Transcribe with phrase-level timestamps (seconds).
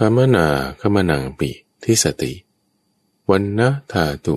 [0.00, 0.46] คามนา
[0.80, 1.50] คมนังปิ
[1.82, 2.32] ทิสติ
[3.30, 4.36] วันนะธาตุ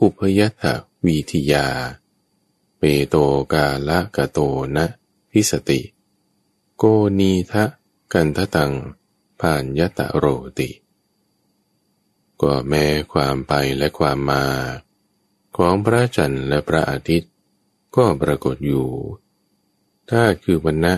[0.00, 0.64] อุพยัต
[1.04, 1.66] วีทิยา
[2.78, 3.16] เปโต
[3.52, 4.38] กาละกะโต
[4.76, 4.86] นะ
[5.32, 5.80] ทิสติ
[6.76, 6.84] โก
[7.18, 7.64] นีทะ
[8.12, 8.72] กันทะตัง
[9.40, 10.24] ผ่านยตะโร
[10.58, 10.70] ติ
[12.40, 14.44] ก็แม้ความไปและความมา
[15.56, 17.32] ของพระจันทร์และพระอาทิตย์
[17.96, 18.88] ก็ปรากฏอยู่
[20.10, 20.94] ถ้าคือวันนะ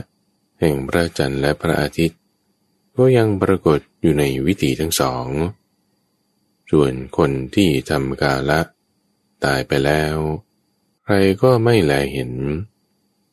[0.60, 2.20] แห่งพระจันทร์และพระอาทิตย์
[2.96, 5.26] ก็ยังปรากฏอยู่ในวิถีทั้งสอง
[6.70, 8.60] ส่วนคนที่ทำกาละ
[9.44, 10.16] ตายไปแล้ว
[11.04, 12.32] ใครก็ไม่แลเห็น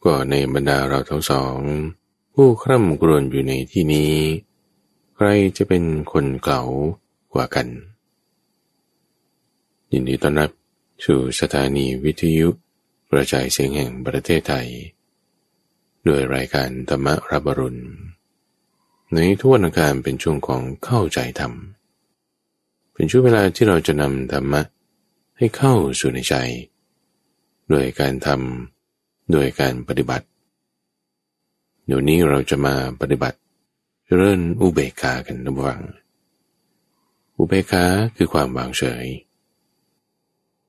[0.03, 1.57] ก็ในบรรดาเราทั้งสอง
[2.33, 4.13] ผู้คร่ำกรวนอยู่ในที่นี้
[5.15, 6.63] ใครจะเป็นคนเก่า
[7.33, 7.67] กว่ากัน
[9.91, 10.51] ยินดีต้อนรับ
[11.05, 12.49] สู่สถานีวิทยุ
[13.11, 14.67] กระจายเสียงแห่งประเทศไทย
[16.07, 17.81] ด้วยรายการธรรมรับรุณ
[19.15, 21.53] ในทุกวันการเป็นช่วงของเข้าใจธรรม
[22.93, 24.61] เป็นช่วงเวลาที่เราจะนำธรรมะ
[25.37, 26.35] ให้เข้าสู่ในใจ
[27.69, 30.25] โดยการทำโดยการปฏิบัติ
[31.85, 33.37] เดี๋ยวนี้เราจะมาปฏิบัติ
[34.15, 35.81] เริ่นอุเบกขากันระวัง
[37.37, 37.85] อุเบกขา
[38.15, 39.05] คือความวางเฉย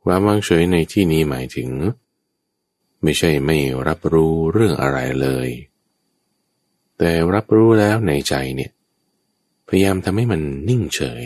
[0.05, 1.69] ความวางเฉยในที่นี้หมายถึง
[3.03, 5.49] ไม่ใช่ไม่รับรู้เรื่องอะไรเลย
[7.03, 8.71] แต่รับรู้แล้วในใจเนี่ย
[9.69, 11.25] พยายามทำให้มันนิ่งเฉย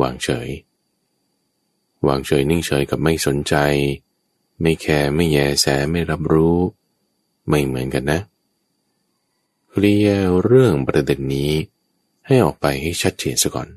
[0.00, 0.48] วางเฉย
[2.06, 3.54] วางเฉยนิ่งเฉยกับไม่สนใจ
[4.60, 6.58] ไม่แคร์ไม่แยแสไม่รับรู้
[7.48, 8.20] ไม่เหมือนกันนะ
[9.70, 11.52] เคลียร์เรื่องประเด็นนี้
[12.26, 13.68] ให้ออกไปให้ชัดเจนซะก่อน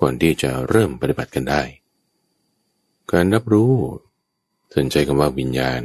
[0.00, 1.62] ก่อนที่จะเริ่มปฏิบัติกันได้
[3.12, 3.72] การรับรู้
[4.74, 5.82] สนใจคำว่าวิญญาณ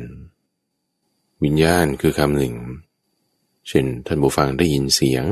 [1.44, 2.56] วิญญาณคือคำหนึ่ง
[3.68, 5.26] เช่นท่านผู้ฟังได้ยินเสียง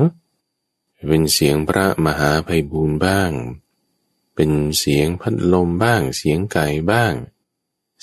[1.09, 3.31] เป็นเสียงพระมหาภัยบูรณ์บ้าง
[4.35, 7.13] เป็นเสียงพัดลมบ้าง เสียงไก่บ้าง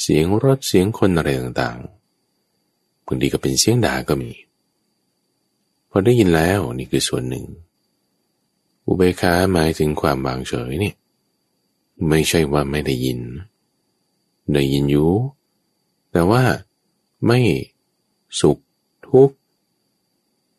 [0.01, 4.31] เสียงรถเสียงคนอะไรต่างๆบางทีก็เป็นเสียงด่าก็มี
[5.91, 7.47] พอได้ยินแล้วนี่คือส่วนหนึ่ง
[8.87, 10.93] อุเบกขาหมายถึงความวางเฉยนี่
[12.09, 13.21] ไม่ใช่ว่าไม่ได้ยิน
[14.53, 15.11] ได้ยินอยู่
[16.13, 16.43] แต่ว่า
[17.27, 17.39] ไม่
[18.41, 18.59] สุข
[19.09, 19.37] ทุกข์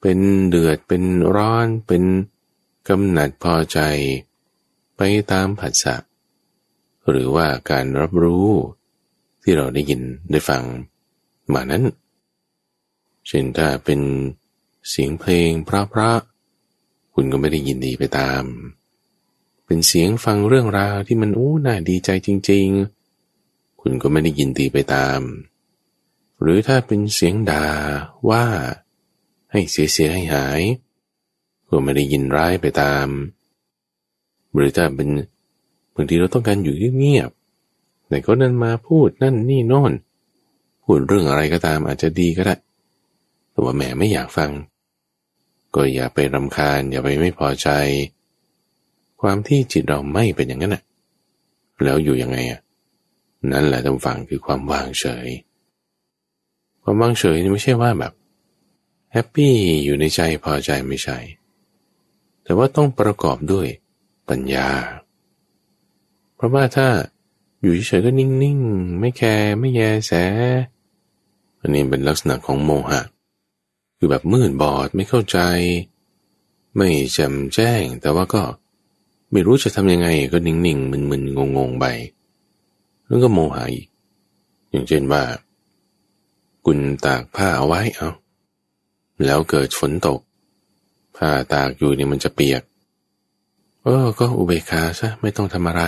[0.02, 0.20] เป็น
[0.50, 1.04] เดือดเป็น
[1.36, 2.04] ร้อนเป็น
[2.88, 3.80] กำหนัดพอใจ
[4.98, 5.02] ไป
[5.32, 5.96] ตามผัสสะ
[7.10, 8.50] หรือว่าการรับรู้
[9.42, 10.02] ที่เราได้ยิน
[10.32, 10.64] ได้ฟัง
[11.54, 11.84] มานั้น
[13.28, 14.02] เช่นถ้าเป็น
[14.90, 16.14] เสียงเพลงเพระ
[17.14, 18.44] คุณก็ไม่ได้ยินดีไปตาม
[19.66, 22.68] เป็นเสียงฟังเรื่องราวที่มันอู้น่าดีใจจริง
[23.26, 25.20] ๆ คุณก็ไม่ได้ยินดีไปตาม
[26.42, 27.68] หรือถ้าเป็นเสียงด่า
[28.30, 28.46] ว่า
[29.52, 30.62] ให้เสียเสียให้หาย
[31.70, 33.08] ก็ไม่ได้ยินร้ายไปตาม
[34.54, 35.10] หรือถ้าเป็น
[35.96, 39.92] บางทีเราต้องการอยู่เงียบๆแต่ก็นั่นมาพูดนั่นนี่โน่น
[40.84, 42.56] พูดเรื่องอะไรก็ตามอาจจะดีก็ได้
[43.52, 44.52] แต่ว่าแม่ไม่อยากฟัง
[45.76, 47.70] ก็อย่าไปรำคาญ อย่าไปไม่พอใจ
[49.22, 50.84] ความที่จิตเราไม่เป็นอย่างนั้นน่ะ
[51.84, 52.60] แล้วอยู่ยังไงอะ
[53.52, 55.28] นั่นแหละต้องฟังคือความวางเฉย
[56.84, 58.14] ความวางเฉยนี่ไม่ใช่ว่าแบบ
[59.14, 61.18] แฮปปี้อยู่ในใจพอใจไม่ใช่
[62.44, 63.68] แต่ว่าต้องประกอบด้วย
[64.30, 64.70] ปัญญา
[66.36, 66.88] เพราะว่าถ้า
[67.62, 70.12] อยู่เฉยๆก็นิ่งๆ ไม่แคร์ไม่แยแส
[71.60, 73.02] อันนี้เป็นลักษณะของโมหะ
[73.98, 75.40] คือแบบมืดบอดไม่เข้าใจ
[76.76, 78.44] ไม่แจ่มแจ้ง แต่ว่าก็
[79.32, 81.86] ไม่รู้จะทำยังไงก็นิ่งๆ มึนๆ งงๆ ไป
[83.08, 83.88] แล้วก็โมหะอีก
[84.72, 85.24] อย่างเช่นว่า
[86.66, 88.10] คุณตากผ้าเอาไว้เอา
[89.26, 90.20] แล้วเกิดฝนตก
[91.16, 92.62] ผ้าตากอยู่เนี่ยมันจะเปียก
[93.84, 95.84] เออ ก็อุเบกขาซะไม่ต้องทำอะไร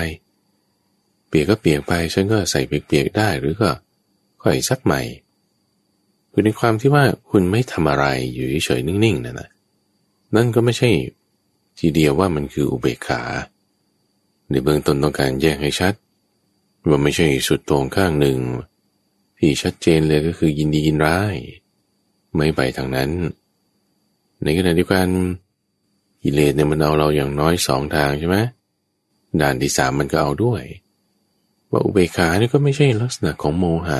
[1.27, 3.69] เปียกก็เปียกไปฉันก็ใส่เปียกๆได้หรือก็
[4.43, 5.01] ค่อยซักใหม่
[6.31, 9.49] คือในความที่ว่าคุณไม่ทำอะไรอยู่เฉยๆนิ่งๆนั่นนะ
[10.35, 10.89] นั่นก็ไม่ใช่
[11.79, 13.21] ทีเดียวว่ามันคืออุเบกขา
[14.49, 15.93] ในเบื้องต้นต้องการแยกให้ชัด
[16.89, 18.37] ว่าไม่ใช่สุดตรงข้างหนึ่ง
[19.37, 21.35] ที่ชัดเจนเลยก็คือยินดียินร้าย
[22.35, 23.09] ไม่ไปทางนั้น
[24.43, 25.07] ในขณะเดียวกัน
[26.23, 28.37] กิเลสเนี่ยมันเอาเราอย่างน้อยสองทางใช่ไหม
[29.41, 30.63] ด่านที่สามมันก็เอาด้วย
[31.71, 33.99] ว่าอุเบกขานี่ก็ไม่ใช่ลักษณะของโมหะ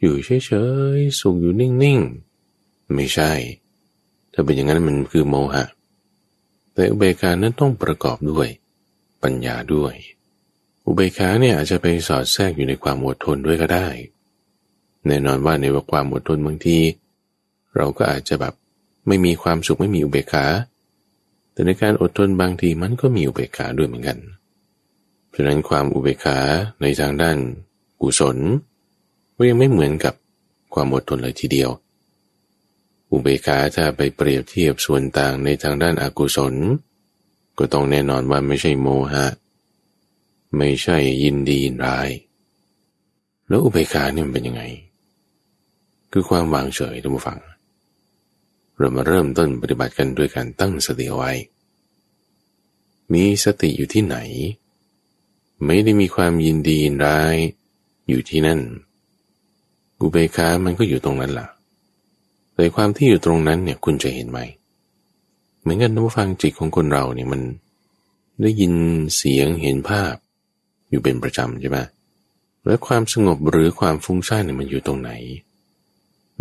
[0.00, 0.52] อยู่เฉ
[0.96, 3.32] ยๆสุขอยู่นิ่งๆ ไม่ใช่
[4.32, 5.64] ถ้าเป็นอย่างนั้นมันคือโมหะ
[6.74, 8.48] แต่อุเบกขานั้นต้องประกอบด้วย
[9.22, 9.94] ปัญญาด้วย
[10.86, 13.88] อุเบกขาเนี่ยอาจจะไปสอดแทรกอยู่ในความอดทนด้วยก็ได้
[15.06, 16.78] แน่นอนว่าในว่าความอดทนบางที
[17.76, 18.54] เราก็อาจจะแบบ
[19.06, 20.46] ไม่มีความสุขไม่มีอุเบกขา
[21.52, 24.18] แต่ในการอดทนบางทีมันก็มีอุเบกขาด้วยเหมือนกัน
[25.28, 26.38] เพราะนั้นความอุเบกขา
[26.80, 27.36] ในทางด้าน
[28.00, 28.36] กุศล
[29.36, 30.14] ก็ยังไม่เหมือนกับ
[30.74, 31.70] ความอดทนเลยทีเดียว
[33.12, 36.54] อุเบกขาถ้าไปเปรียบเทียบส่วนต่างในทางด้านอากุศล
[37.58, 39.26] ก็ต้องแน่นอนว่าไม่ใช่โมหะ
[40.56, 42.08] ไม่ใช่ยินดีร้าย
[43.48, 44.62] แล้วอุเบกขาเนี่ยมันเป็นยังไง
[46.12, 47.38] คือความวางเฉยท่านผู้ฟัง
[48.78, 51.32] เรามาเริ่มต้นปฏิบัติกันด้วยการตั้งสติเอาไว้
[53.12, 54.16] มีสติอยู่ที่ไหน
[55.64, 57.36] ไม่ได้มีความยินดีร้าย
[58.08, 58.60] อยู่ที่นั่น
[60.00, 61.46] อุเบกขามันก็อยู่ตรงนั้นล่ะ
[62.54, 64.38] แต่ความที่อยู่ตรงนั้นเนี่ยคุณจะเห็นไหม
[65.60, 67.42] เหมือนกันนะฟังจิตของคนเราเนี่ยมัน
[68.42, 68.72] ได้ยิน
[69.16, 70.14] เสียงเห็นภาพ
[70.90, 71.78] อยู่เป็นประจำใช่ไหม
[72.66, 75.10] แล้วความสงบหรือความฟุ้งซ่านเนี่ยมันอยู่ตรงไหน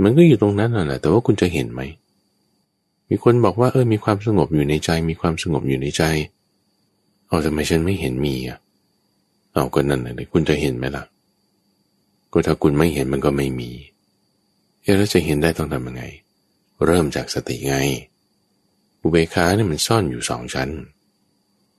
[0.03, 1.81] มันก็อยู่ตรงนั้นแหละ แต่ว่าคุณจะเห็นไหม
[3.09, 6.03] มีคนบอกว่าเออมีความสงบอยู่ในใจ มีความสงบอยู่ในใจ
[7.27, 8.59] เอาทำไมฉันไม่เห็นมีอะ
[9.53, 11.03] เอาก็นั่นแหละคุณจะเห็นไหมล่ะ
[12.31, 13.71] ก็ถ้าคุณไม่เห็นมันก็ไม่มี
[14.81, 16.03] เอแล้วจะเห็นได้ต้องทำยังไง
[16.85, 17.75] เริ่มจากสติไง
[19.01, 20.69] อุเบกขาเนี่ยมันซ่อนอยู่สองชั้น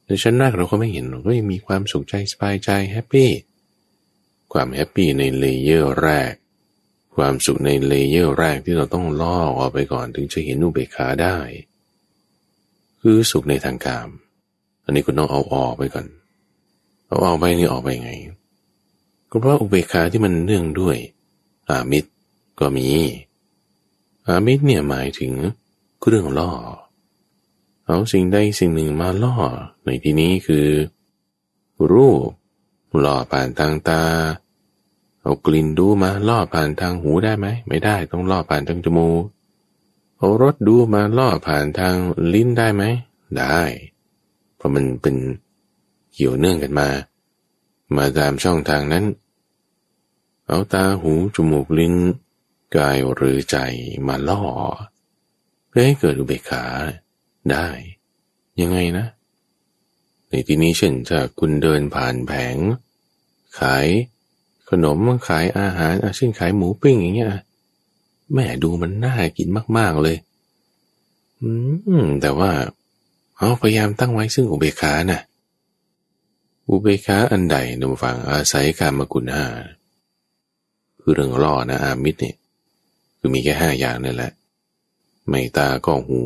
[0.05, 3.31] ในชั้นแรกเราก็ไม่เห็นเราก็ยังมีความสุขใจสบายใจ happy
[4.53, 6.33] ความ happy ใน layer แรก
[7.17, 11.37] ความสุขใน layer แรกที่เราต้องลอกออกไปก่อนถึงจะเห็นอุเบกขาได้
[13.01, 14.09] คือสุขในทางกาม
[14.85, 16.07] อันนี้คุณต้องเอาออกไปก่อน
[17.07, 18.13] เอาออกไปนี่ออกไปไง
[19.31, 20.97] ก็เพราะอุเบกขาที่มันเนื่องด้วย
[21.69, 22.11] อามิตร
[22.61, 22.89] ก็มี
[24.27, 25.33] อามิตรเนี่ยหมายถึง
[26.01, 26.51] เครื่องล่อ
[27.87, 29.35] เอาสิ่งใดสิ่งหนึ่งมาล่อ
[29.85, 30.69] ในที่นี้คือ
[31.93, 32.31] รูป
[33.05, 34.03] ล่อผ่านทางตา
[35.27, 39.23] เอากลิ่นดูมาล่อผ่านทางหูได้ไหม ไม่ได้ต้องล่อผ่านทางจมูก
[40.17, 41.97] เอารสดูมาล่อผ่านทาง
[42.35, 42.85] ลิ้นได้ไหม
[43.39, 43.61] ได้
[44.57, 45.17] เพราะมันเป็น
[46.13, 46.89] เกี่ยวเนื่องกันมา
[47.97, 49.05] มาตามช่องทางนั้น
[50.47, 51.95] เอาตาหูจมูกลิ้น
[52.77, 53.57] กายหรือใจ
[54.07, 54.43] มาล่อ
[55.69, 56.65] เพื่อให้เกิดอุเบกขา
[57.51, 57.67] ได้
[58.61, 59.07] ยังไงนะ
[60.29, 62.57] ในที่นี้เช่นถ้าคุณเดินผ่านแผง
[63.61, 63.87] ขาย
[64.71, 64.99] ขนม
[65.29, 67.31] ขายอาหารเช่นขายหมูปิ้งอย่างเงี้ย
[68.35, 70.17] แม่ดูมันน่ากินมาก ๆเลย
[71.41, 71.51] อื
[72.05, 72.51] ม แต่ว่า
[73.39, 75.21] เอาพยายามตั้งไว้ซึ่งอุเบกขานะ่ะ
[76.69, 79.47] อุเบกขาอันใดนุ่มฟังอาศัยการมกุณห้า
[81.01, 82.37] คือเรื่องล่อนะอามิตรเนี่ย
[83.19, 84.33] คือมีแค่ห้าอย่างนั่นแหละ
[85.29, 86.21] ไม่ตาก็หู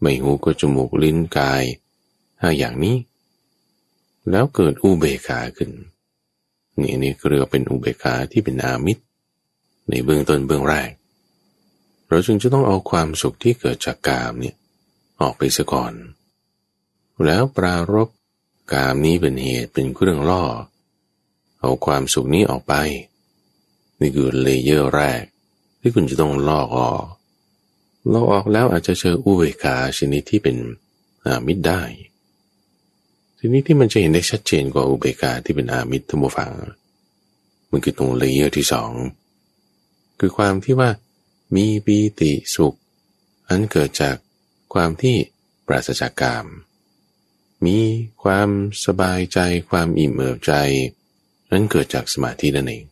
[0.00, 1.62] ไม่หูก็จมูกลิ้นกาย
[2.40, 2.96] ห้าอย่างนี้
[4.30, 5.70] แล้วเกิดอุเบกขาขึ้น
[6.80, 9.02] นี่นี่เรียกเป็นอุเบกขาที่เป็นอามิตร
[9.88, 10.90] ในเบื้องต้นเบื้องแรก
[12.08, 14.54] เราจึงจะต้องเอาความสุขที่เกิดจากกามเนี่ย
[15.20, 15.92] ออกไปซะก่อน
[17.24, 18.08] แล้วปรารบ
[18.72, 20.42] กามนี้เป็นเหตุเป็นเครื่องล่อ
[21.60, 22.74] เอาความสุขนี้ออกไป
[24.00, 25.22] นี่คือเลเยอร์แรก
[25.80, 27.04] ที่คุณจะต้องลอกออก
[28.12, 30.56] ลอกออกแล้วอาจจะเจออุเบกขาชนิดที่เป็น
[31.26, 31.82] อามิตรได้
[33.46, 36.52] ทีนี้ที่มันจะเห็นได้ชัดเจนกว่าอุเบกขาที่เป็นอามิตรธรรมฟัง
[37.70, 38.90] มันคือตรง layer ที่สอง
[40.20, 40.90] คือความที่ว่า
[41.56, 42.74] มีปีติสุข
[43.48, 44.16] อันเกิดจาก
[44.74, 45.16] ความที่
[45.66, 46.46] ปราศจากกาม
[47.64, 47.78] มี
[48.22, 48.48] ความ
[48.86, 49.38] สบายใจ
[49.70, 50.52] ความอิ่มเอิบใจ
[51.50, 52.84] นั้นเกิดจากสมาธินั่นเอง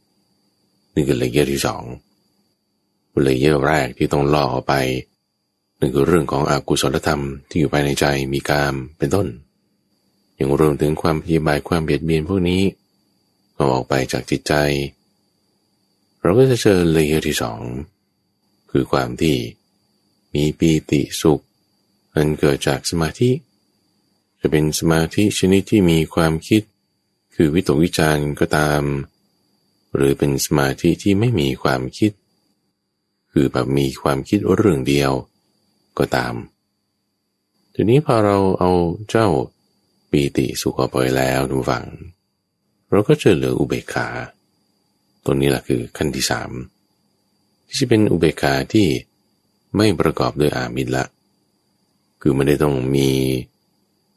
[0.95, 1.83] นี่คือ layer ที่สอง
[3.23, 4.75] layer แรกที่ต้องลอกออกไป
[5.79, 9.29] นั่นคือเรื่องของอกุศลธรรมที่อยู่ภายในใจมีกามเป็นต้น
[10.39, 12.63] ยังรวมถึงความพยาบายความเบียดเบียนพวกนี้
[13.57, 14.55] ก็ออกไปจากจิตใจ
[16.21, 17.61] เราก็จะเจอ layer ที่สอง
[18.71, 19.37] คือความที่
[20.35, 21.41] มีปีติสุข
[22.15, 23.31] อันเกิดจากสมาธิ
[24.41, 26.63] จะเป็นสมาธิชนิดที่มีความคิด
[27.35, 28.83] คือวิตกวิจารณ์ก็ตาม
[29.95, 32.13] หรือเป็นสมาธิที่ไม่มีความคิด
[33.33, 35.13] คือแบบมีความคิดเรื่องเดียว
[35.99, 36.35] ก็ตาม
[37.75, 38.73] ทีนี้พอเราเอา
[39.11, 39.29] เจ้า
[40.15, 41.87] ปีติสุขไปแล้วทุกฝัง
[42.91, 44.09] เราก็จะเหลืออุเบกขา
[45.25, 46.51] ตัวนี้แหละคือขั้นที่สาม
[47.67, 48.87] ที่จะเป็นอุเบกขาที่
[49.77, 51.05] ไม่ประกอบด้วยอามิตรละ
[52.21, 53.11] คือไม่ได้ต้องมี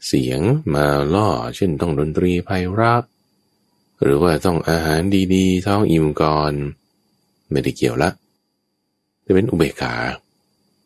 [0.08, 0.40] เสียง
[0.76, 3.04] มาล่อ เช่นต้องดนตรีไพเราะ
[4.02, 5.02] หรือว่าต้องอาหาร
[5.34, 6.54] ดีๆท้องอิ่มก่อน
[7.52, 8.10] ไม่ได้เกี่ยวละ
[9.26, 9.94] จะเป็นอุเบกขา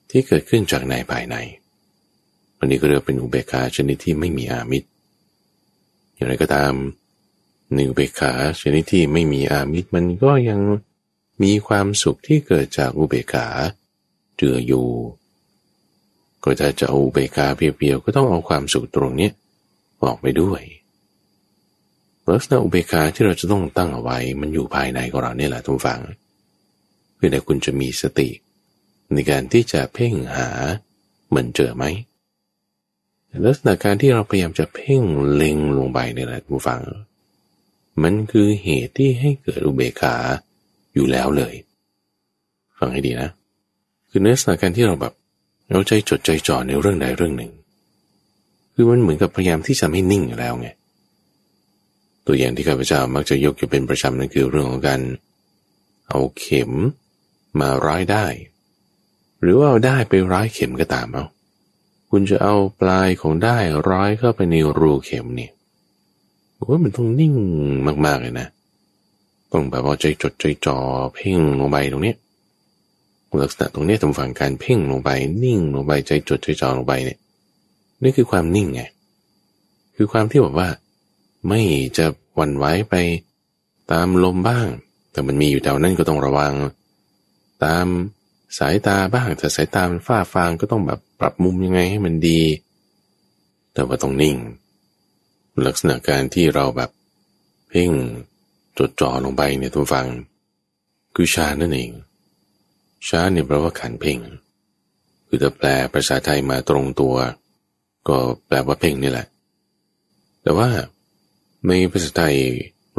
[0.10, 1.36] ที่เกิดขึ้นจากในภายใน
[2.60, 4.91] อันนี้ก็เรียกเป็นอุเบกขาชนิดที่ไม่มีอามิตร
[6.22, 6.74] อย่างไรก็ตาม
[7.74, 10.60] หนึ่งเบกขาชนิดที่ไม่มีอามิตรมันก็ยัง
[11.44, 13.48] มีความสุขที่เกิดจากอุเบกขา
[14.38, 14.88] เจืออยู่
[16.44, 19.30] ก็จะจะเอาเบกขาเพียวๆก็ต้องเอาความสุขตรงนี้
[20.04, 20.62] ออกไปด้วย
[22.30, 26.02] ลักษณะอุเบกขาที่เราจะต้องตั้งเอาไว้ มันอยู่ภายในของเราเนี่ยแหละทุกฝัง
[27.16, 28.30] เพื่อให้คุณจะมีสติ
[29.14, 30.50] ในการที่จะเพ่งหา
[31.28, 31.86] เหมือนเจอไหม
[33.46, 36.82] ลักษณะการที่เราพยายามจะเพ่งเล็งลงไปเนี่ยแหละทุกฝัง
[38.04, 40.16] มันคือเหตุที่ให้เกิดอุเบกขา
[40.94, 41.54] อยู่แล้วเลย
[42.80, 43.30] ฟังให้ดีนะ
[44.10, 45.14] คือลักษณะการที่เราแบบ
[45.72, 47.52] เราใจจดใจจ่อในเรื่องใดเรื่องหนึ่ง
[48.74, 50.70] คือมันเหมือนกับพยายามที่จะไม่นิ่งอยู่แล้วไง
[52.26, 55.02] ตัวอย่างที่ข้าพเจ้ามักจะยกอยู่เป็นประจำนั่นคือเรื่องของการ
[56.10, 56.72] เอาเข็ม
[57.60, 58.26] มาร้อยได้
[59.42, 61.26] หรือว่าเอาได้ไปร้อยเข็มก็ตามเอา
[62.12, 63.58] คุณจะเอาปลายของได้
[63.90, 65.50] ร้อยเข้าไปในรูเข็มนี่
[66.70, 67.34] ว่ามันต้องนิ่ง
[68.06, 68.48] มากๆเลยนะ
[69.52, 70.78] ต้องแบบว่าใจจดใจจ่อ
[71.16, 72.16] เพ่งลงไปตรงนี้
[73.42, 75.10] ลักษณะตรงนี้ทำฝั่งการเพ่งลงไป
[75.44, 77.20] นิ่งลงไปใจจดใจจ่อลงไปเนี่ย
[78.04, 78.82] นี่คือความนิ่งไง
[79.96, 80.70] คือความที่แบบว่า
[81.48, 81.62] ไม่
[81.98, 82.06] จะ
[82.40, 82.96] วันไหวไป
[83.92, 84.68] ตามลมบ้าง
[85.12, 86.54] แต่มันมีอยู่แถวนั้นก็ต้องระวัง
[87.64, 87.86] ตาม
[88.58, 92.42] สายตาบ้างแต่สายตามันฝ้าฟางก็ต้องแบบปรับมุมยังไงให้มันดี
[93.74, 94.36] แต่ว่าต้องนิ่ง
[95.68, 96.90] ลักษณะการที่เราแบบ
[97.70, 97.90] เพ่ง
[98.78, 100.08] จดจ่อลงไปเนี่ยทุกฟัง
[101.16, 101.92] คือชานั่นเอง
[103.08, 104.20] ชาเนี่ยแปลว่าขันเพ่ง
[105.28, 107.16] คือถ้าแปลภาษาไทยมาตรงตัว
[108.08, 108.18] ก็
[108.48, 109.28] แปลว่าเพ่งนี่แหละ
[110.44, 110.70] แต่ว่า
[111.68, 112.36] ในภาษาไทย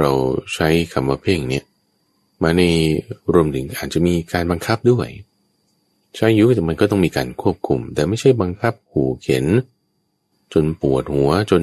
[0.01, 0.11] เรา
[0.55, 1.65] ใช้คำว่าเพ่งเนี่ย
[2.43, 2.63] มาใน
[3.33, 5.09] รวมถึงอาจจะมีการบังคับด้วย
[6.17, 9.47] ใช้ยุแต่มันก็ต้องมีการควบคุม แต่ไม่ใช่บังคับหูเข็น
[10.53, 11.63] จนปวดหัวจน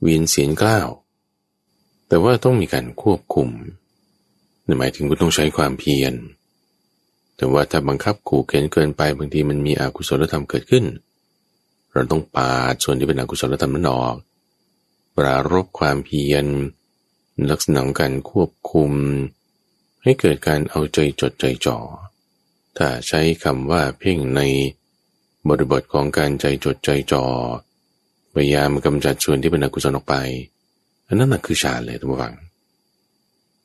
[0.00, 0.88] เวียนเสียงกล้าว
[2.08, 3.48] แต่ว่าต้องมีการควบคุม
[4.78, 6.14] หมายถึงคุณต้องใช้ความเพียร
[7.36, 10.84] แต่ว่าถ้าบังคับขู่เข็นเกินไปบางทีมันมีอกุศลธรรมเกิดขึ้น
[11.92, 14.16] เราต้องปาดส่วนที่เป็นอกุศลธรรมนั้นออก
[15.16, 16.44] ปรารบความเพียร
[17.50, 18.90] ลักษณะการควบคุม
[20.02, 21.78] ให้เกิดการเอาใจจดใจจ่อ
[22.76, 24.40] ถ้าใช้คำว่าเพ่งใน
[25.48, 27.24] บริบทของการใจจดใจจ่อ
[28.34, 30.14] พยายามกำจัดส่วนที่เป็นอกุศลออกไป
[31.06, 32.34] อันนั้นคือฌานเลยทุกฝัง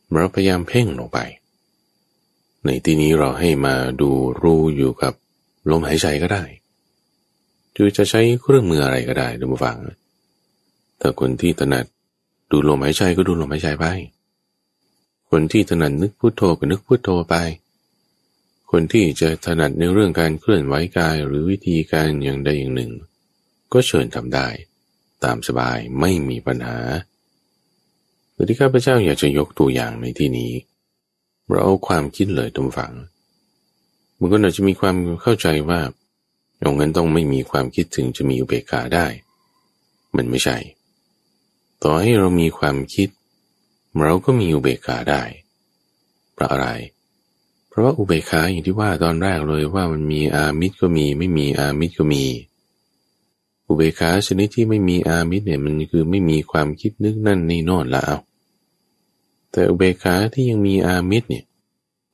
[0.09, 1.19] เราพยายามเพ่งลงไป
[2.65, 4.09] ในที่นี้เราให้มาดู
[4.41, 5.13] รู้อยู่กับ
[5.71, 6.43] ลมหายใจก็ได้
[7.75, 9.77] คือจะใช้เครื่องมืออะไรก็ได้ทุกฝัง
[10.99, 11.85] ถ้าคนที่ถนัด
[12.51, 13.85] ดูลมหายใจก็ดูลมหายใจไป
[15.29, 17.35] คนที่ถนัดนึกพุโทโธก็นึกพุโทโธไป
[18.71, 22.91] คนที่จะถนัดในเรื่องการเคลื่อนไหวกายหรือวิธีการอย่างใดอย่างหนึ่ง
[23.73, 24.47] ก็เชิญทำได้
[25.23, 26.77] ตามสบายไม่มีปัญหา
[28.33, 30.51] แต่ที่ข้าพเจ้าอยากจะยกตัวอย่างในที่นี้
[31.47, 32.93] เราเอาความคิดเลยตรงฝัง
[34.17, 35.79] บางคนอาจจะมีความเข้าใจว่า
[36.59, 39.05] อย่างนั้นต้องไม่มีความคิดถึงจะมีอุเบกขาได้
[40.15, 40.57] มันไม่ใช่
[41.83, 43.09] ต่อให้เรามีความคิด
[44.05, 45.23] เราก็มีอุเบกขาได้
[46.33, 46.67] เพราะอะไร
[47.71, 52.23] เพราะว่าอุเบกขาอย่างที่ว่าตอนแรกเลยว่ามันมีอามิตรก็มีไม่มีอามิตรก็มี
[53.67, 58.17] อุเบกขาชนิดที่ไม่มีอามิตรเนี่ยมันคือไม่มีความคิดนึกนั่นนี่นอนละเอา
[59.51, 61.45] แต่อุเบกขาที่ยังมีอามิตรเนี่ย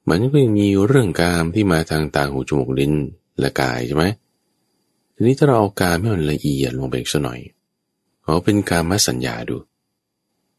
[0.09, 2.93] มันก็ยังมีเรื่องกามที่มาทางตาหูจมูกลิ้น
[3.39, 4.05] และกายใช่ไหม
[5.15, 7.39] ทีนี้ถ้าเราเอากามให้มันละเอียดลงไปอีกสักหน่อย
[8.23, 9.55] ขอเป็นการมสัญญาดู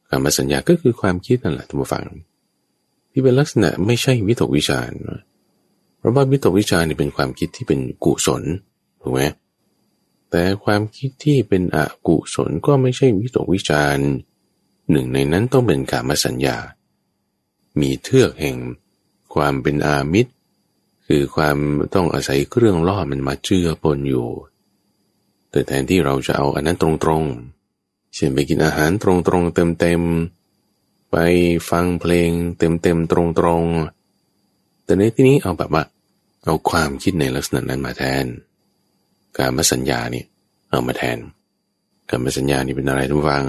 [0.09, 2.05] การมสัญญาก็คือความคิดนั่นแหละท่านผู้ฟัง
[3.19, 4.91] ที่เป็นลักษณะไม่ใช่วิตกวิจาร
[5.99, 8.43] เพราะว่าวิตกวิจารณ์เป็นความคิดที่เป็นกุศล
[9.01, 9.23] ถูกไหม
[10.31, 13.97] แต่ความคิดที่เป็นอกุศลก็ไม่ใช่วิตกวิจาร
[14.91, 16.59] หนึ่งในนั้นต้องเป็นการมสัญญา
[17.81, 18.57] มีเทือกแห่ง
[19.35, 20.33] ความเป็นอามิตร
[21.07, 21.57] คือความ
[21.95, 24.29] ต้องอาศัยเครื่องล่อมันมาเจือปนอยู่
[25.51, 30.38] แต่แทนที่เราจะเอาอันนั้นตรงๆเช่นไปกินอาหารตรงๆเต็มๆ
[31.11, 31.17] ไป
[31.71, 35.85] ฟังเพลงเต็มๆตรงๆ แต่ในที่นี้เอาแบบว่า
[36.45, 38.25] เอาความคิดในลักษณะนั้นมาแทน
[39.39, 40.25] การมสัญญานี่
[40.71, 41.19] เอามาแทน
[42.11, 43.45] การมสัญญานี่เป็นอะไรทุกฟัง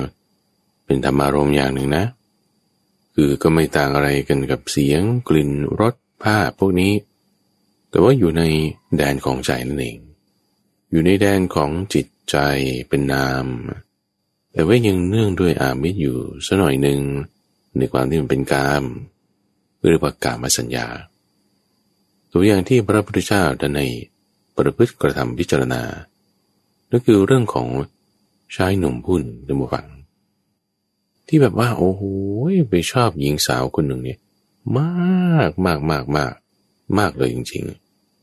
[0.86, 2.06] เป็นธรรมารมอย่างหนึ่งนะ
[3.16, 6.94] คือก็ไม่ต่างอะไรกันกับเสียงกลิ่นรสภาพพวกนี้
[7.89, 8.44] แต่ว่าอยู่ใน
[8.96, 9.98] แดนของใจนั่นเอง
[10.92, 12.38] อยู่ในแดนของจิตใจ
[12.89, 13.46] เป็นนาม
[14.51, 17.00] แต่ว่ายังเนื่องด้วยอามิตรอยู่สักหน่อยหนึ่ง
[17.78, 18.84] ในความที่มันเป็นกาม
[19.90, 20.88] เรียกว่ากามสัญญา
[22.32, 23.82] ตัวอย่างที่พระพุทธเจ้าดใน
[24.56, 25.82] ประพฤติกระทำพิจารณา
[26.90, 27.68] นั่นคือเรื่องของ
[28.56, 29.88] ชายหนุ่มพุ่นดมฟัง
[31.28, 32.02] ที่แบบว่าโอ้โห
[32.70, 34.20] ไปชอบหญิงสาวคนหนึ่งเนี่ย
[34.78, 36.34] มากมากมากมาก
[36.98, 37.64] มากเลยจริง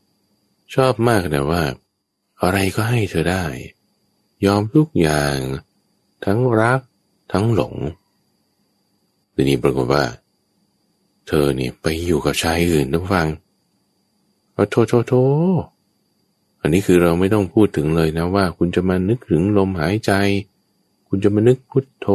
[0.07, 1.61] ๆ ชอบมากแต่ว่า
[2.41, 3.45] อะไรก็ให้เธอได้
[4.45, 5.37] ยอมทุกอย่าง
[6.25, 6.79] ทั้งรัก
[7.33, 7.75] ทั้งหลง
[9.39, 10.03] ทีนี้ปรากฏว่า
[11.27, 13.27] เธอเนี่ยไปอยู่กับชายอื่นทุกฟัง
[14.69, 15.13] โทโทโท
[16.61, 20.11] อันนี้คือเราไม่ต้องพูดถึงเลยนะว่า คุณจะมานึกถึงลมหายใจ
[21.07, 22.07] คุณจะมานึกพุทโธ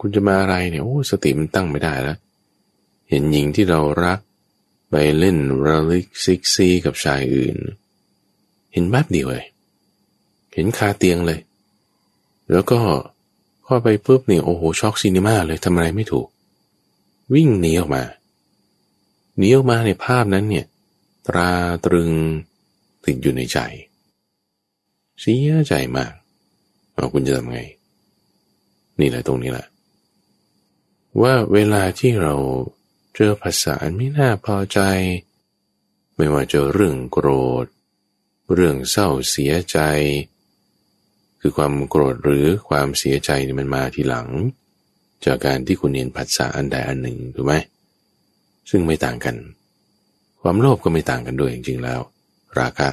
[0.00, 2.18] คุณจะมาอะไรเนี่ยโอ้สติมันตั้งไม่ได้แล้ว
[3.08, 4.18] เห็นหญิงที่เรารัก
[4.90, 7.56] ไปเล่นระลิกซิกซี่กับชายอื่น
[8.72, 9.46] เห็นแป๊บเดียวเลย
[10.54, 11.40] เห็นคาเตียงเลย
[12.52, 12.78] แล้วก็
[13.74, 16.28] พอไปปุ๊บเนี่ยโอ้โหช็อกซีนีมาเลยทำอะไรไม่ถูก
[17.34, 18.02] วิ่งหนีออกมา
[19.36, 20.66] หนีออกมาในภาพนั้นเนี่ย
[21.26, 21.50] ตรา
[21.86, 22.10] ตรึง
[23.04, 23.58] ติดอยู่ในใจ
[25.20, 26.12] เสียใจมาก
[26.94, 27.60] เอาคุณจะทำไง
[29.00, 29.66] นี่แหละตรงนี้แหละ
[31.22, 32.34] ว่าเวลาที่เรา
[33.14, 34.80] เจอภาษาไม่น่าพอใจ
[36.16, 37.28] ไม่ว่าจะเรื่องโกร
[37.64, 37.66] ธ
[38.54, 39.78] เรื่องเศร้าเสียใจ
[41.44, 44.28] คือความโกรธหรือความเสียใจนี่มันมาทีหลัง
[45.24, 47.54] จากการที่คุณเห็นภาษาอันใดอันหนึ่งถูกไหม
[48.70, 49.36] ซึ่งไม่ต่างกัน
[50.40, 52.00] ความโลภก็ไม่ต่างกันด้วยจริงๆแล้ว
[52.58, 52.88] ราคะ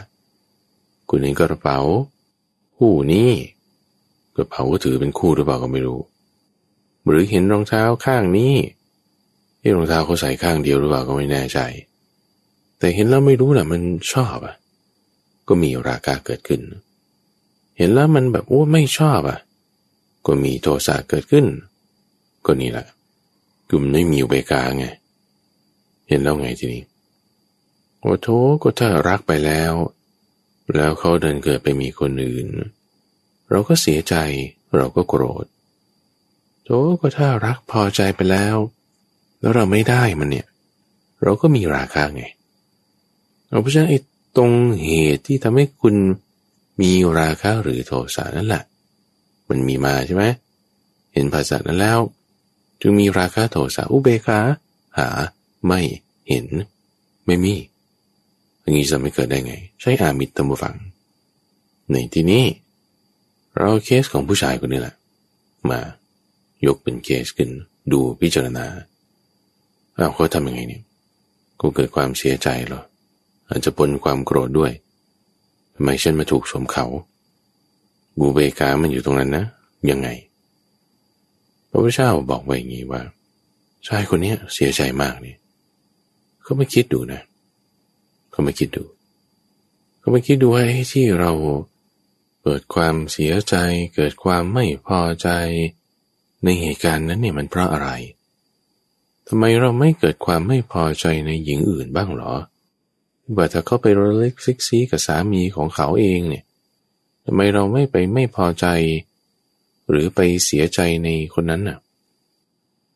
[1.09, 1.79] คุณเห็นกระเป๋า
[2.77, 3.29] คู่นี้
[4.35, 5.99] กระเป๋าก็ถือเป็นคู่หรือเปล่าก็ไม่รู้
[7.07, 8.53] หรือเห็นรองเท้าข้างนี้
[9.61, 11.59] ที่รองเท้าเขาใส่ข้างเดียวหรือเปล่าก็ไม่แน่ใจ
[12.79, 13.81] แต่เห็นแล้วไม่รู้แหละมัน
[14.13, 14.55] ชอบอะ
[15.47, 19.39] ก็มีราคะเกิดขึ้นเเห็นแล้วมันแบบโอ้ไม่ชอบอะ
[20.25, 21.45] ก็มีโทสะเกิดขึ้น
[22.45, 22.85] ก็นี่แหละ
[23.69, 24.85] กลุ่มไม่มีอุเบกาไง
[26.07, 26.83] เห็นแล้วไงทีนี้
[27.99, 28.27] โอ้โถ
[28.61, 29.73] ก็ถ้ารักไปแล้ว
[30.75, 32.47] แล้วเขาเดินเกิดไปมีคนอื่น
[33.49, 34.15] เราก็เสียใจ
[34.75, 35.45] เราก็โกรธ
[36.63, 36.69] โถ
[37.01, 38.55] ก็ถ้ารักพอใจไปแล้ว
[39.39, 40.47] แล้วเราไม่ได้มันเนี่ย
[41.23, 42.23] เราก็มีราคาไง
[43.61, 43.99] เพราะฉะนั้นไอ้
[44.37, 44.51] ตรง
[44.83, 45.95] เหตุที่ทำให้คุณ
[46.81, 48.63] มีราคาหรือโทสะนั่นแหละ
[49.49, 50.25] มันมีมาใช่ไหม
[51.13, 51.99] เห็นภาษานั้นแล้ว
[52.81, 54.39] จึงมีราคาโทสะอุเบกขา
[54.97, 55.09] หา
[55.67, 55.79] ไม่
[56.29, 56.45] เห็น
[57.25, 57.55] ไม่มี
[58.61, 60.75] อย่างนี้จะไม่เกิดได้ไง ใช้อามิตตมุฟัง
[61.91, 62.43] ในที่นี้
[63.57, 64.95] เราเคสของผู้ชายคนนี้แหละ
[65.69, 65.79] มา
[66.65, 67.49] ยกเป็นเคสขึ้น
[67.91, 68.65] ดูพิจารณา
[69.97, 70.83] อ้าวเขาทำยังไงเนี่ย
[71.59, 72.81] ก็เกิดความเสียใจหรอ
[73.49, 74.71] อาจจะปนความโกรธด้วย
[75.81, 76.85] ทำไมฉันมาถูกชมเขา
[78.19, 79.45] บูเบกามันอยู่ตรงนั้นนะ
[79.89, 80.09] ยังไง
[81.69, 83.01] พระพุทธเจ้าบอกไว้อย่างนี้ว่า
[83.87, 85.37] ชายคนนี้เสียใจมากเนี่ย
[86.41, 87.21] เขาไม่คิดดูนะ
[88.33, 88.83] ก็มาคิดดู
[90.01, 90.63] ก็มาคิดดูว่า
[90.93, 91.31] ที่เรา
[92.43, 93.55] เกิดความเสียใจ
[93.95, 95.29] เกิดความไม่พอใจ
[96.43, 97.89] ในเหตุการณ์นั้นเนี่ยมันเพราะอะไร
[99.27, 102.33] ทำไมเราไม่เกิดความไม่พอใจในหญิงอื่นบ้างหรอ
[103.35, 106.43] ว่าถ้าเขาไปรเล็กซิกซีกับสามีของเขาเองเนี่ย
[107.25, 108.65] ทำไมเราไม่ไปไม่พอใจ
[109.89, 111.77] หรือไปเสียใจในคนนั้นน่ะ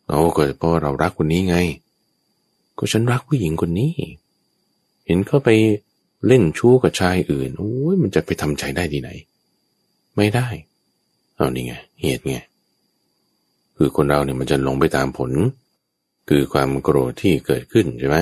[0.08, 1.58] เอาก็เพราะเรารักคนนี้ไง
[2.78, 3.92] ก็ฉันรักผู้หญิงคนนี้
[5.06, 5.50] เห็นเขาไป
[6.28, 9.10] เล่นชู้กับชายอื่นโอ้ยมันจะไปทำใจได้ที่ไหน
[10.16, 10.48] ไม่ได้
[11.36, 12.36] เอานี่ไงเหตุไง
[13.78, 15.32] คือคนเราเนี่ยมันจะลงไปตามผล
[16.30, 18.18] คือความโกรธที่เกิดขึ้นใช่ไหม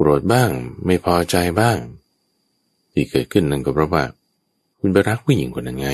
[0.00, 0.50] โกรธบ้าง
[0.86, 1.78] ไม่พอใจบ้าง
[2.92, 4.04] ที่เกิดขึ้นนั่นก็เพราะว่า
[4.80, 5.90] คุณไปรักผู้หญิงคนนั้นไง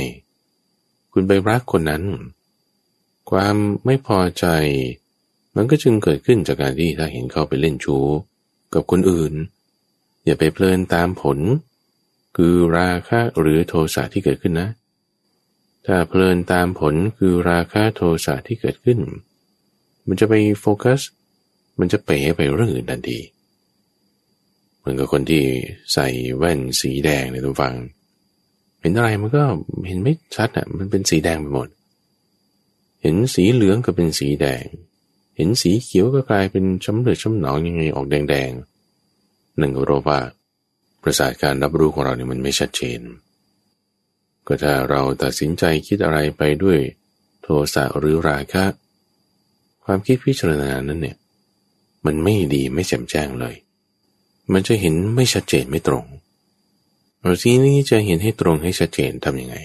[1.12, 2.04] คุณไปรักคนนั้น
[3.30, 4.46] ความไม่พอใจ
[5.56, 8.06] มันก็จึงเกิดขึ้นจากการที่ถ้าเห็นเขาไปเล่นชู้
[8.74, 9.32] กับคนอื่น
[10.24, 11.38] อย่าไปเพลินตามผล
[12.36, 14.68] คือราคะหรือโทสะที่เกิดขึ้นนะ
[15.86, 18.98] ถ้าเพลินตามผลคือราคะโทสะที่เกิดขึ้น
[20.06, 21.00] มันจะไปโฟกัส
[21.78, 23.20] มันจะเป๋ไปเรื่องอื่นทันที
[24.84, 25.42] มือนกับคนที่
[25.92, 27.74] ใส่แว่นสีแดงในตัวฟัง
[28.80, 29.42] เห็นอะไรมันก็
[29.86, 31.68] เห็นไม่ชัดอะ มันเป็นสีแดงไปหมด
[33.02, 34.64] เห็นสีเหลืองก็เป็นสีแดง
[35.36, 40.18] เห็นสีเขียวก็กลายเป็นช้ำเลือดช้ำหนองยังไงออกแดงๆหนึ่งก็เพราะว่า
[41.02, 43.00] ประสาทการรับรู้ของเราเนี่ยมันไม่ชัดเจน
[44.46, 46.78] ก็ถ้าเราตัดสินใจคิดอะไรไปด้วย
[47.42, 48.64] โทสะหรือราคะ
[49.84, 51.16] ความคิดพิจารณานั้นเนี่ย
[52.06, 53.54] มันไม่ดีไม่แจ่มแจ้งเลย
[54.52, 56.04] มันจะเห็นไม่ชัดเจนไม่ตรง
[57.20, 59.56] เราทีนี้จะเห็นให้ตรงให้ชัดเจนทำยังไง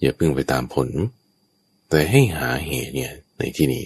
[0.00, 0.88] อย่าพึ่งไปตามผล
[1.88, 3.84] แต่ให้หาเหตุเนี่ยในที่นี้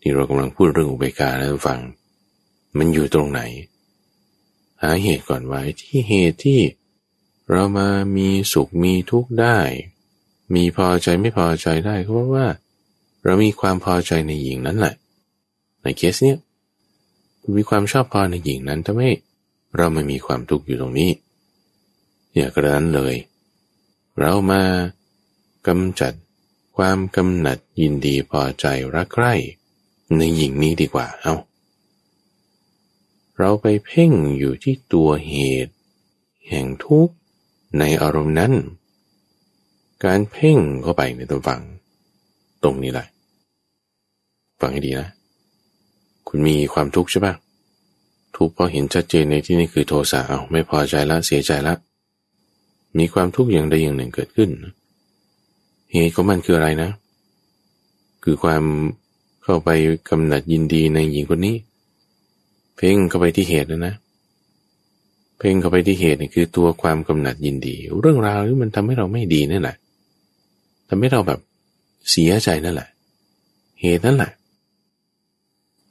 [0.00, 1.80] ที่เรากำลังพูดเรื่องอุเบกขาแล้วฟัง
[2.78, 3.40] มันอยู่ตรงไหน
[4.82, 6.60] หาเหตุก่อนไว้ที่เหตุที่
[7.50, 9.58] เรามามีสุขมีทุกข์ได้
[10.54, 12.46] มีพอใจไม่พอใจได้เพราะว่า
[13.24, 14.94] เรามีความพอใจในหญิงนั้นแหละ
[15.82, 16.38] ในเคสเนี้ย
[17.56, 19.10] มีความชอบพอในหญิงนั้นทำให้
[19.76, 21.10] เราไม่มีความทุกข์อยู่ตรงนี้
[22.34, 23.14] อย่ากระนั้นเลย
[24.18, 24.62] เรามา
[25.66, 26.12] กำจัด
[26.76, 29.34] ความกำหนัดยินดีพอใจรักใคร่
[30.16, 31.34] ในหญิงนี้ดีกว่าเอา
[33.38, 35.34] เราไปเพ่งอยู่ที่ตัวเห
[35.66, 35.74] ตุ
[36.48, 37.14] แห่งทุกข์
[37.78, 38.52] ในอารมณ์นั้น
[40.04, 41.62] การเพ่งเข้าไปในตัวฝัง
[42.62, 43.06] ตรงนี้แหละ
[44.60, 45.08] ฟังให้ดีนะ
[46.36, 47.34] คุณมีความทุกข์ใช่ปะ
[48.36, 51.74] ทุกข์พอเห็นชัดเจนในที่นี้คือโทสะเอาไม่พอใจละเสียใจละ
[52.98, 54.50] มีความทุกข์อย่างใดอย่างหนึ่งเกิดขึ้น
[55.92, 56.90] เหตุของมันคืออะไรนะ
[58.24, 58.62] คือความ
[59.42, 59.70] เข้าไป
[60.08, 61.56] กำหนัดยินดีในหญิงคนนี้
[62.76, 63.94] เพ่งเข้าไปที่เหตุนะนะ
[65.38, 69.76] เพ่งเข้าไปที่เหตุนี่คือตัวความกำหนัดยินดี เรื่องราวที่มันทำให้เราไม่ดีนั่นแหละ
[70.88, 71.40] ทำให้เราแบบ
[72.10, 72.88] เสียใจนั่นแหละ
[73.82, 74.32] เหตุนั่นแหละ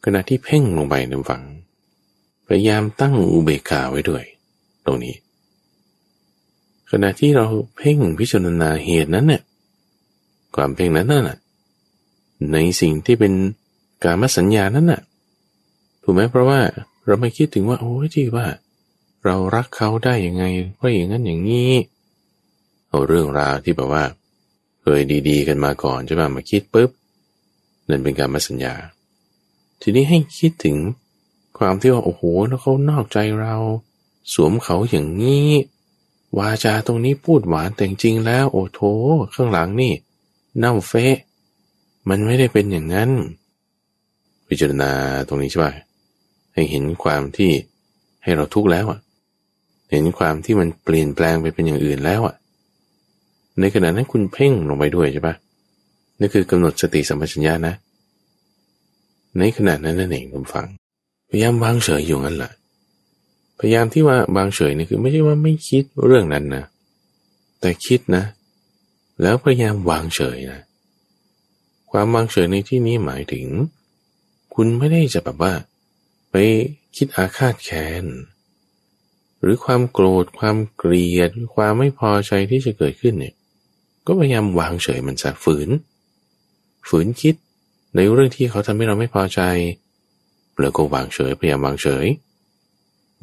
[0.04, 1.44] ขณะที่เพ่งลงไปในฝัง
[2.48, 4.24] พยายามตั้งอุเบกขาไว้ด้วย
[4.86, 5.16] ตรงนี้
[6.92, 7.46] ขณะที่เรา
[7.78, 9.42] เพ่งพิจารณาเหตุนั้นเนี่ย
[10.56, 11.38] ความเพ่งนั้นน่ะ
[12.54, 13.34] ในสิ่งที่เป็น
[14.04, 15.02] การมสัญญานั้นน่ะ
[16.04, 16.60] ถูกไหมเพราะว่า
[17.06, 18.48] เราไม่คิดถึงว่า โอ้ยที่ว่า
[19.26, 20.44] เรารักเขาได้ยังไง
[20.76, 21.72] เพราะอย่างนั้นอย่างนี้
[22.90, 24.04] เอาเรื่องราวที่แบบว่า
[24.82, 26.90] เคยดี ๆ กันมาก่อนใช่ไหมมาคิดปุ๊บ
[27.90, 28.74] นั่นเป็นการมสัญญา
[29.86, 30.78] ทีนี้ให้คิดถึง
[31.58, 33.56] ความที่ว่าโอ้โหแล้วเขานอกใจเรา
[34.34, 35.50] สวมเขาอย่างนี้
[36.38, 38.82] วาจาตรงนี้พูดหวานแต่จริงแล้ว โอ้โถ
[39.34, 39.94] ข้างหลังนี่
[40.58, 41.18] เน่าเฟะ
[42.10, 43.12] มันไม่ได้เป็นอย่างนั้น
[44.48, 44.92] พิจารณา
[45.28, 45.68] ตรงนี้ใช่ไหม
[46.54, 47.52] ให้เห็นความที่
[48.24, 49.00] ให้เราทุกข์แล้วอะ
[49.92, 52.36] เห็นความที่มันเปลี่ยนแปลงไปเป็นอย่างอื่นแล้วอะ
[53.60, 55.36] ในขณะนั้นคุณเพ่งลงไปด้วยใช่ปะ
[56.20, 57.76] นี่คือกำหนดสติสัมปชัญญะนะ
[59.40, 60.68] ในขณะนั้นนั่นเองคุณฟัง
[61.30, 62.52] พยายามวางเฉยอยู่งั้นแหละ
[63.60, 66.64] พยายามที่ว่าวางเฉยนี่คือไม่ใช่ว่าไม่คิดเรื่องนั้นนะ
[67.60, 68.24] แต่คิดนะ
[69.22, 70.62] แล้วพยายามวางเฉยนะ
[71.92, 73.48] ความวางเฉยในที่นี้หมายถึง
[74.56, 75.54] คุณไม่ได้จะแบบว่า
[76.32, 76.36] ไป
[76.96, 78.06] คิดอาฆาตแค้น
[79.42, 83.36] หรือความโกรธความเกลียด ความไม่พอใจที่จะเกิดขึ้นเนี่ย
[84.06, 85.70] ก็พยายามวางเฉยมันจะฝืน
[86.90, 87.36] ฝืนคิด
[87.96, 89.42] ในเรื่องที่เขาทำให้เราไม่พอใจ
[90.60, 92.06] แล้วก็วางเฉยพยายามวางเฉย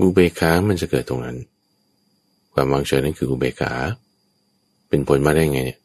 [0.01, 1.37] อุเบกขามันจะเกิดตรงนั้น
[2.53, 3.73] ความวางเฉยนั่นคืออุเบกขา
[4.89, 5.79] เป็นผลมาได้ไงเนี่ย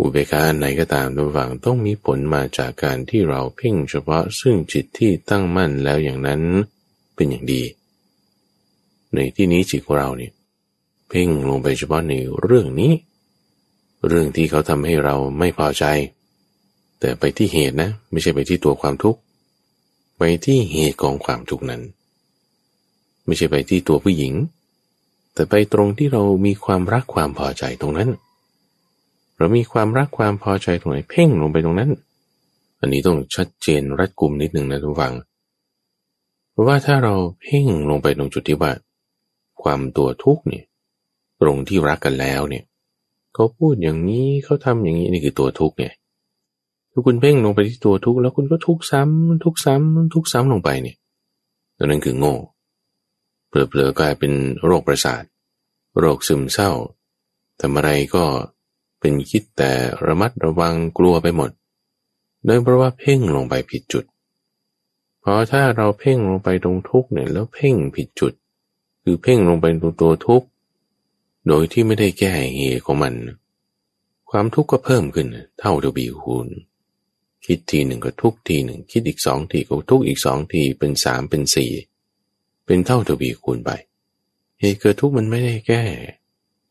[0.00, 6.40] อุเบกขาไหนก็ตามทุกฝังต้องมีผลมาจากการที่เราเพ่งเฉพาะซึ่งจิตที่ตั้งมั่นแล้วอย่างนั้น
[7.14, 7.62] เป็นอย่างดี
[9.14, 10.32] ในที่นี้จิตของเราเนี่ย
[11.08, 12.92] เพ่งลงไปเฉพาะในเรื่องนี้
[14.06, 15.84] เรื่องที่เขาทำให้เราไม่พอใจ
[17.00, 19.20] แต่ไปที่เหตุนะ ไม่ใช่ไปที่ตัวความทุกข์
[20.18, 21.82] ไปที่เหตุของความทุกข์นั้น
[23.26, 24.34] ไม่ใช่ไปที่ตัวผู้หญิง
[25.34, 28.10] แต่ไปตรงที่เรามีความรักความพอใจตรงนั้น
[29.38, 31.90] เรามีความรักความพอใจตรงไหนเพ่งลงไปตรงนั้น
[32.80, 35.14] อันนี้ต้องชัดเจนรัดกุมนิดหนึ่งนะทุกฝัง
[36.50, 38.72] เพราะว่าถ้าเราเพ่งลงไปตรงจุดที่ว่า
[39.62, 40.64] ความตัวทุกข์เนี่ย
[41.40, 42.64] ตรงที่รักกันแล้วเนี่ย
[43.34, 45.86] เขาพูดอย่างนี้เขาทำอย่างนี้นี่คือตัวทุกข์ไง
[46.92, 50.96] ถ้าคุณเพ่งลงไปที่ตัวทุกข์แล้วคุณก็ทุกข์ซ้ำทุกข์ซ้ำทุกข์ซ้ำลงไปเนี่ย
[51.76, 52.34] ตัวนั้นคือโง่
[53.48, 54.32] เปลือๆกลายเป็น
[54.64, 55.22] โรคประสาท
[55.98, 56.70] โรคซึมเศร้า
[57.60, 58.24] ทำอะไรก็
[59.00, 59.72] เป็นคิดแต่
[60.06, 61.50] ระมัดระวังกลัวไปหมด
[62.44, 64.04] เนื่องเพราะว่าเพ่งลงไปผิดจุด
[65.20, 68.32] เพราะถ้าเราเพ่งลงไปตรงทุกเนี่ยแล้วเพ่งผิดจุด
[69.02, 70.44] คือเพ่งลงไปตรงตัวทุก
[71.48, 73.14] โดยที่ไม่ได้แก้เหตุของมัน
[74.30, 75.26] ความทุกข์ก็เพิ่มขึ้น
[75.58, 76.48] เท่าเดบีคูณ
[77.46, 81.70] คิดทีหนึ่งก็ทุกทีหนึ่ง คิดอีกสองทีก็ทุกอีกสองทีเป็นสามเป็นสี่
[82.66, 83.70] เป็นเท่าเดบีคูณไป
[84.60, 85.82] เหตุเกิดทุกข์มันไม่ได้แก้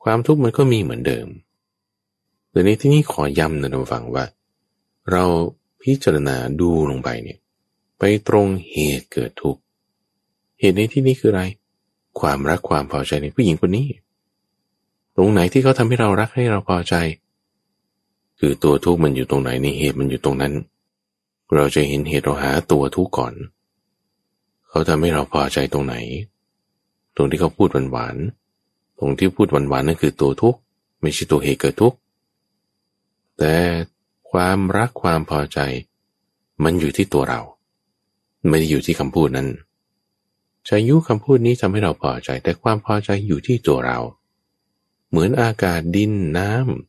[0.04, 1.28] ความทุกข์มันก็มีเหมือนเดิม
[2.52, 4.26] แต่ในที่นี้ขอย้ำนะท่านฟังว่า
[5.12, 5.24] เรา
[5.82, 7.40] พิจารณาดูลงไปเนี่ย
[8.00, 9.62] ไปตรงเหตุเกิดทุกข์
[10.60, 11.44] เหตุในที่นี้คืออะไร
[12.20, 13.88] ความรักความพอใจในผู้หญิงคนนี้
[15.16, 16.96] ตรงไหนที่เขาทำให้เรารักให้เราพอใจ
[18.40, 20.54] คือตัวทุกข์มันอยู่ตรงไหนในเหตุมันอยู่ตรงนั้น
[21.56, 23.34] เราจะเห็นเหตุเราหาตัวทุกข์ก่อน
[24.70, 25.96] เขาทำให้เราพอใจตรงไหน
[27.16, 30.60] ตรงที่เขาพูดหวานๆตรงที่พูดหวานๆนั่นคือตัวทุกข์
[31.02, 31.98] ไม่ใช่ตัวเหตุเกิดทุกข์
[33.38, 33.56] แต่
[34.32, 35.60] ความรักความพอใจ
[36.64, 37.42] มันอยู่ที่ตัวเรา
[38.50, 39.48] ไม่ได้อยู่ที่คำพูดนั้น
[40.66, 44.00] ใช้ยุคำพูดนี้ทำให้เราพอใจ แต่ความพอใจอยู่ที่ตัวเรา
[45.10, 46.89] เหมือนอากาศดินน้ำ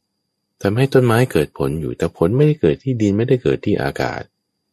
[0.62, 4.22] ทำให้ต้นไม้เกิดผลอยู่ แต่ผลไม่ได้เกิดที่ดินไม่ได้เกิดที่อากาศ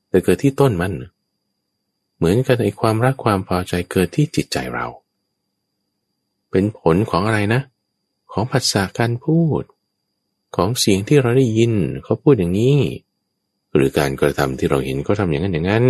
[0.09, 0.93] แต่เกิดที่ต้นมัน
[2.17, 4.87] เหมือนกันไอความรักความพอใจเกิดที่จิตใจเรา
[6.51, 7.61] เป็นผลของอะไรนะ
[8.31, 9.63] ของภาษาการพูด
[10.55, 11.73] ของเสียงที่เราได้ยิน
[12.03, 12.79] เขาพูดอย่างนี้
[13.75, 15.85] หรือการกระทำที่เราเห็นเขาทาอย่างนั้นอย่างนั้น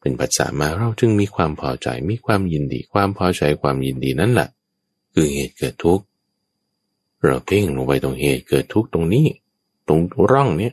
[0.00, 4.48] เป็นภาษามาเราจึงมีความพอใจมีความยินดี ความพอใจความยินดีนั่นแหละ
[5.12, 6.04] คือเหตุเกิดทุกข์
[7.24, 9.26] เราเพ่งลงไปตรงเหตุเกิดทุกตรงนี้
[9.88, 10.00] ตรง
[10.32, 10.72] ร่องเนี้ย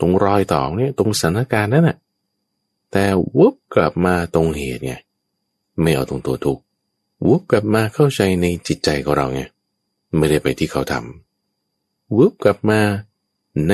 [0.00, 1.96] ตรงรอยต่อเนี่ยตรงสถานการณ์นั่นแหะ
[2.92, 3.04] แต่
[3.36, 4.94] วุบกลับมาตรงเหตุไง
[5.80, 6.58] ไม่เอาตรงตัวทุก
[7.26, 9.40] วุบกลับมาเข้าใจในจิตใจของเราไง
[10.16, 12.80] ไม่ได้ไปที่เขาทำวุบกลับมา
[13.68, 13.72] ใน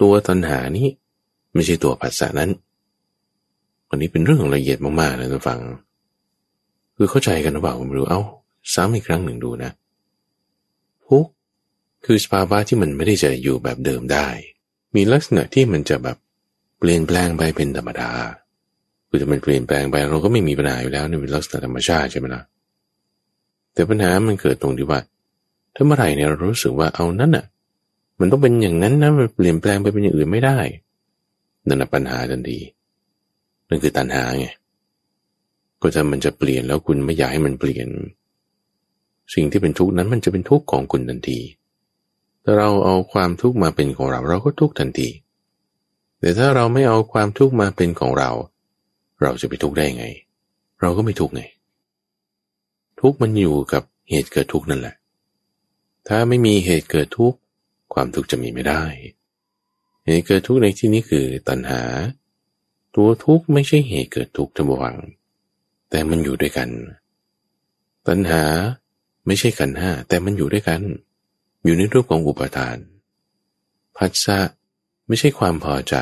[0.00, 0.88] ตัวตัณหานี้
[1.52, 2.50] ไม่ใช่ตัวภาษานั้น
[3.88, 5.58] วันนี้เป็นเรื่องละเอียดมากๆนะท่านฟัง
[6.96, 8.22] คือเข้าใจกันหรือเปล่าไม่รู้เอา้า
[8.74, 9.70] ซ้ำอีกครั้งหนึ่งดูนะ
[12.04, 14.28] คือสภาวะที่มันไม่ได้จะอยู่แบบเดิมได้
[14.96, 16.16] มีลักษณะที่มันจะแบบ
[16.78, 18.10] เปลี่ยนแปลงไปเป็นธรรมดา
[19.08, 22.42] คือถ้ามันเปลี่ยนแปลงไปเราก็ไม่มีปัญหาอยู่แล้วนี่เป็นลักษณะธรรมชาติใช่ไหมล่ะ
[23.74, 25.00] แต่ปัญหามันเกิดตรงที่ว่า
[25.74, 27.44] ถ้าเมื่อไหร่เนี่ยเรารู้สึกว่าเอานั้นอะ
[28.20, 30.58] มันต้องเป็นอย่างนั้นนะมันเปลี่ยนแปลงไปเป็นอย่างอื่นไม่ได้
[31.66, 32.58] นั่นแหะปัญหาทันที
[33.68, 34.46] นั่นคือตัณหาไง
[35.82, 37.88] ก็จะมันจะเปลี่ยนแล้วคุณไม่อยากให้มันเปลี่ยน
[39.34, 41.38] สิ่งที่เป็นทุกข์นั้นมันจะเป็นทุกข์ของคุณทันที
[42.58, 45.08] เราเอาความทุกข์มาเป็นของเรา เราก็ทุกข์ทันที
[46.20, 48.30] แต่ถ้าเราไม่เอาความทุกข์มาเป็นของเรา
[49.22, 50.06] เราจะไปทุกข์ได้ไง
[50.80, 51.42] เราก็ไม่ทุกข์ไง
[53.00, 54.94] ทุกข์มันอยู่กับเหตุเกิดทุกข์นั่นแหละ
[56.08, 57.38] ถ้าไม่มีเหตุเกิดทุกข์
[57.94, 58.82] ความทุกข์จะมีไม่ได้
[60.06, 61.82] เหตุเกิดทุกข์ในที่นี้คือตัณหา
[62.94, 64.96] ตัวทุกข์ไม่ใช่เหตุเกิดทุกข์ทั้งวัง
[65.90, 66.68] แต่มันอยู่ด้วยกัน
[68.08, 68.42] ตัณหา
[69.26, 70.80] ไม่ใช่ขันห้าแต่มันอยู่ด้วยกัน
[71.64, 72.76] อยู่ในรูปของอุปทาน
[73.96, 74.38] ผัสสะ
[75.06, 75.96] ไม่ใช่ความพอใจ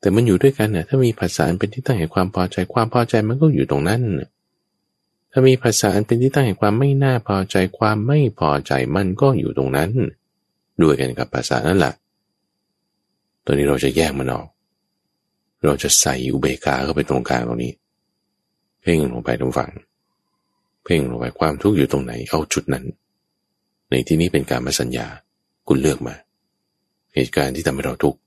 [0.00, 4.02] แต่มันอยู่ด้วยกันนี่ยถ้ามีผัสสะเป็นที่ตั้งแห่งความพอใจ ความพอใจมันก็อยู่ตรงนั้น
[5.30, 9.90] ถ้ามีภาษาอันเป็นที่ตั้งแห่งความไม่น่าพอใจ ความไม่พอใจมันก็อยู่ตรงนั้น
[10.82, 11.94] ด้วยกันกับภาษานั่นแหละ
[13.44, 14.46] ตัวนี้เราจะแยกมันออก
[15.64, 17.72] เราจะใส่อุเบกขาเข้าไปตรงกลางตรงนี้
[18.80, 19.70] เพ่งลงไปตรงฝั่ง
[20.84, 22.84] เพ่งลงไปความทุกข์อยู่ตรงไหน เอาจุดนั้น
[23.90, 25.06] ในที่นี้เป็นการมาสัญญา
[25.68, 26.14] คุณเลือกมา
[27.14, 28.20] เหตุการณ์ที่ทำให้เราทุกข์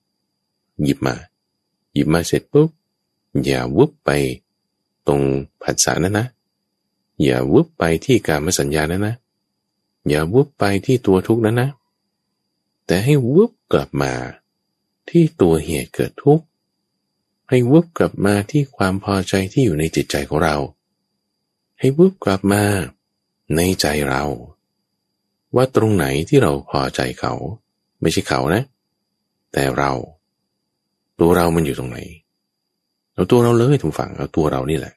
[0.83, 1.15] หยิบมา
[1.93, 2.69] หยิบมาเสร็จปุ๊บ
[3.45, 4.09] อย่าวุบไป
[5.07, 5.21] ตรง
[5.61, 6.27] ผัสสะนั้นนะ
[7.23, 9.15] อย่าวุบไปที่การมาสัญญานั้นนะ
[10.09, 11.69] อย่าวุบไปที่ตัวทุกข์นั้นนะ
[12.85, 14.13] แต่ให้วุบกลับมา
[15.09, 16.45] ที่ตัวเหตุเกิดทุกข์
[17.49, 20.55] ให้วุบกลับมาที่ความพอใจที่อยู่ในจิตใจของเรา
[21.79, 22.63] ให้วุบกลับมา
[23.55, 24.23] ในใจเรา
[25.55, 27.33] ว่าตรงไหนที่เราพอใจเขา
[28.01, 28.63] ไม่ใช่เขานะ
[29.53, 29.91] แต่เรา
[31.19, 31.97] ตัวเรามันอยู่ตรงไหน
[33.13, 34.93] เอาตัวเราเลยทุกฝั่งเอาตัวเรานี่แหละ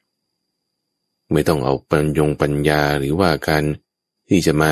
[1.33, 3.63] ไม่ต้องเอาปัญญงปัญญาหรือว่าการ
[4.29, 4.71] ที่จะมา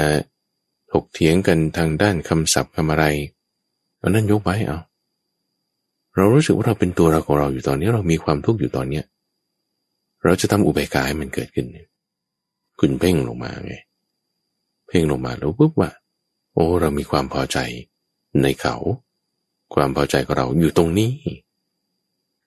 [0.92, 3.06] ถกเถียงกันทางด้านคำศัพท์คำอะไร
[3.98, 4.80] เอานั่นยกไว้เอา
[6.16, 9.06] เรารู้สึกว่าเราเป็นตัวเราของเราอยู่ตอนนี้เรามีความทุกข์อยู่ตอนเนี้ย
[10.24, 11.66] เราจะทำอุเบกขาให้มันเกิดขึ้น
[12.80, 13.76] คุณเพ่งลงมาไง
[14.88, 15.92] เพ่งลงมาแล้วปุ๊บว่า
[16.54, 17.58] โอ้เรามีความพอใจ
[18.42, 18.76] ในเขา
[19.74, 21.12] ความพอใจของเราอยู่ตรงนี้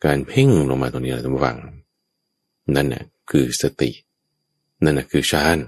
[0.05, 1.57] การเพ่งลงมาตรงนี้เราต้องฟัง
[2.75, 3.91] นั่นน่ะคือสติ
[4.83, 5.59] นั่นแหะคือฌาน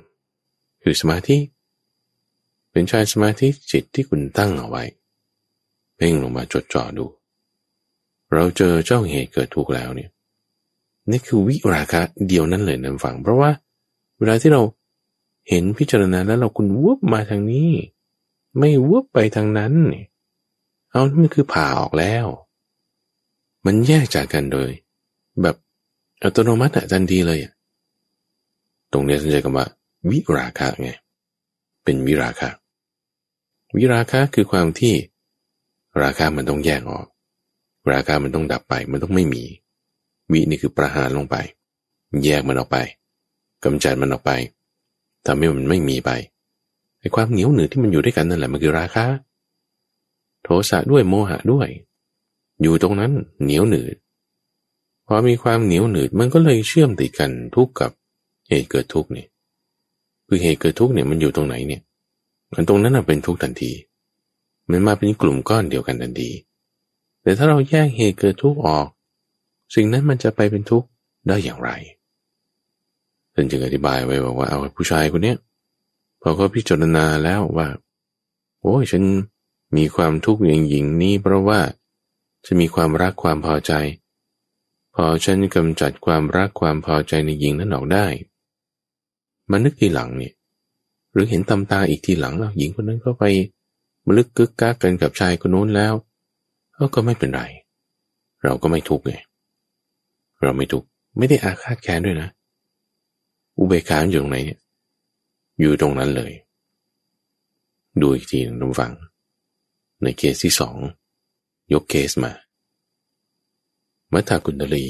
[0.82, 1.36] คือสมาธิ
[2.70, 4.82] เป็นฌานสมาธิจิตที่คุณตั้งเอาไว้
[5.96, 7.04] เพ่งลงมาจดจ่อดู
[8.32, 10.10] เราเจอเจ้าเหตุเกิดทุกข์แล้วเนี่ย
[11.10, 13.50] นี่คือวิราคะเดียวนั้นเลยนะฝัง เพราะว่า
[14.18, 14.62] เวลาที่เรา
[15.50, 17.70] เห็นพิจารณาแล้วเราคุณวุบมาทางนี้
[18.58, 19.74] ไม่วุบไปทางนั้น
[20.90, 22.26] เอานี่มันคือผ่าออกแล้ว
[23.66, 24.70] มันแยกจากกันโดย
[25.42, 25.56] แบบ
[26.22, 27.38] อัตโนมัติทันทีเลย
[28.92, 29.66] ตรงนี้สัญญาคำว่า
[30.10, 30.90] วิราคะไง
[31.84, 32.50] เป็นวิราคะ
[33.76, 34.94] วิราคะคือความที่
[36.02, 37.06] ราคามันต้องแยกออก
[37.92, 39.42] ราคามันต้องดับไป มันต้องไม่มี
[40.32, 41.36] วินี่คือประหารลงไป
[42.24, 42.78] แยกมันออกไป
[43.64, 44.32] กำจัดมันออกไป
[45.26, 46.10] ทำให้มันไม่มีไป
[47.00, 49.04] ไอ้ความเหนียวหนืดที่มันอยู่ด้วยกันนั่นแหละมันคือราคา
[50.42, 51.68] โทสะด้วยโมหะด้วย
[52.62, 53.94] อยู่ตรงนั้นเหนียวหนืด
[55.06, 57.90] พอมีความเหนียวหนืดมันก็เลยเชื่อมติดกันทุกกับ
[58.48, 59.28] เหตุเกิดทุกเนี่ย
[60.26, 61.82] คือเหตุเกิดทุกเนี่ยมันอยู่ตรงไหนเนี่ย
[62.54, 63.72] มันตรงนั้นเป็นทุกทันที
[64.70, 66.30] มันมาเป็นกลุ่มก้อนเดียวกันทันที
[67.22, 68.86] แต่ถ้าเราแยกเหตุเกิดทุกออก
[69.74, 70.88] สิ่งนั้นมันจะไปเป็นทุกข์
[71.28, 71.70] ได้อย่างไร
[73.40, 75.36] ท่านจึงอธิบายไว้บอกว่าเอาผู้ชายคนเนี้ย
[76.22, 77.68] พอเขาพิจารณาแล้วว่า
[78.60, 79.04] โอ้ยฉัน
[79.76, 81.60] มีความทุกข์อย่างหญิงนี้ เพราะว่า
[82.46, 83.72] จะมีความรักความพอใจ
[84.94, 88.06] พอฉันกำจัดความรักความพอใจในหญิงนั้นออกได้
[89.50, 90.34] มานึกทีหลังเนี่ย
[91.12, 93.24] หรือเห็นตำตาอีกทีหลังแล้วหญิงคนนั้นก็ไป
[94.06, 95.94] มลึกกึกกักกันกับชายคนนู้นแล้ว
[96.94, 97.42] ก็ไม่เป็นไร
[98.44, 99.14] เราก็ไม่ทุกข์ไง
[100.42, 100.86] เราไม่ทุกข์
[101.18, 102.28] ไม่ได้อาฆาตแค้นด้วยนะ
[103.60, 104.60] อุเบกขาอยู่ตรงไหนเนี่ย
[105.60, 106.32] อยู่ตรงนั้นเลย
[108.00, 108.92] ดูอีกทีหนึ่งทุกฝัง
[110.02, 110.76] ในเคสที่สอง
[111.72, 112.32] ยกเคสมา
[114.12, 114.84] มัทธากุณลี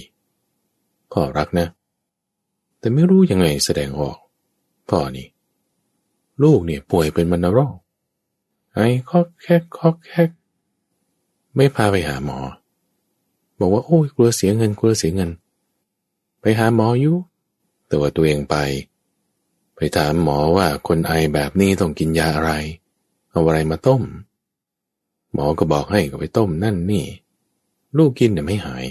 [1.12, 1.66] พ่อรักนะ
[2.78, 4.18] แต่ไม่รู้ยังไงแสดงออก
[4.90, 5.28] พ่อนี่
[6.42, 7.76] ลูกเนี่ยป่วยเป็นมณโรค
[8.74, 10.30] ไอ้คอกแคกคอกแคก
[11.56, 12.38] ไม่พาไปหาหมอ
[13.58, 15.30] บอกว่าโอ้ยกลัวเสียเงินกลัวเสียเงิน
[16.40, 17.16] ไปหาหมออยู่
[17.90, 18.56] ต่ว่าตัวเองไป
[19.76, 22.52] ไปถามหมอว่าคนไอแบบนี้ต้องกินยาอะไร
[23.30, 24.02] เอาอะไรมาต้ม
[25.32, 27.06] หมอก็บอกให้ก็ไปต้มนั่นนี่
[27.96, 28.84] ลูกกินแต่ไม่หาย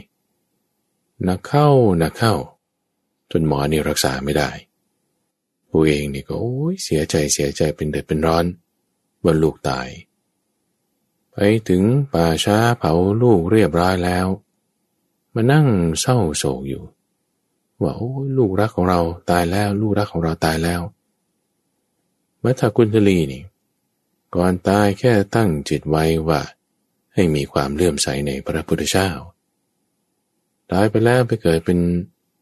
[1.27, 1.67] นักเข้า
[2.01, 2.33] นักเข้า
[3.31, 4.49] จนหมอนี่รักษาไม่ได้
[5.71, 8.45] ตัวเองนี่ก็โอ้ยเสียใจเสียใจเป็นเดือดเป็นร้อน
[9.23, 9.88] ว่าลูกตาย
[11.31, 11.38] ไป
[11.69, 11.83] ถึง
[12.13, 14.27] ป่าช้าเผาลูกเรียบร้อยแล้ว
[15.33, 15.67] มานั่ง
[15.99, 16.83] เศร้าโศกอยู่
[17.81, 18.99] ว่าโอ้ยลูกรักของเรา
[19.31, 20.81] ตายแล้ว ลูกรักของเราตายแล้ว
[22.43, 23.43] มัทกุลทลีนี่
[24.35, 26.41] ก่อนตายแค่ตั้งจิตไว้ว่า
[27.13, 29.09] ให้มีความเลื่อมใสในพระพุทธเจ้า
[30.71, 31.79] ตายไปแล้วไปเกิดเป็น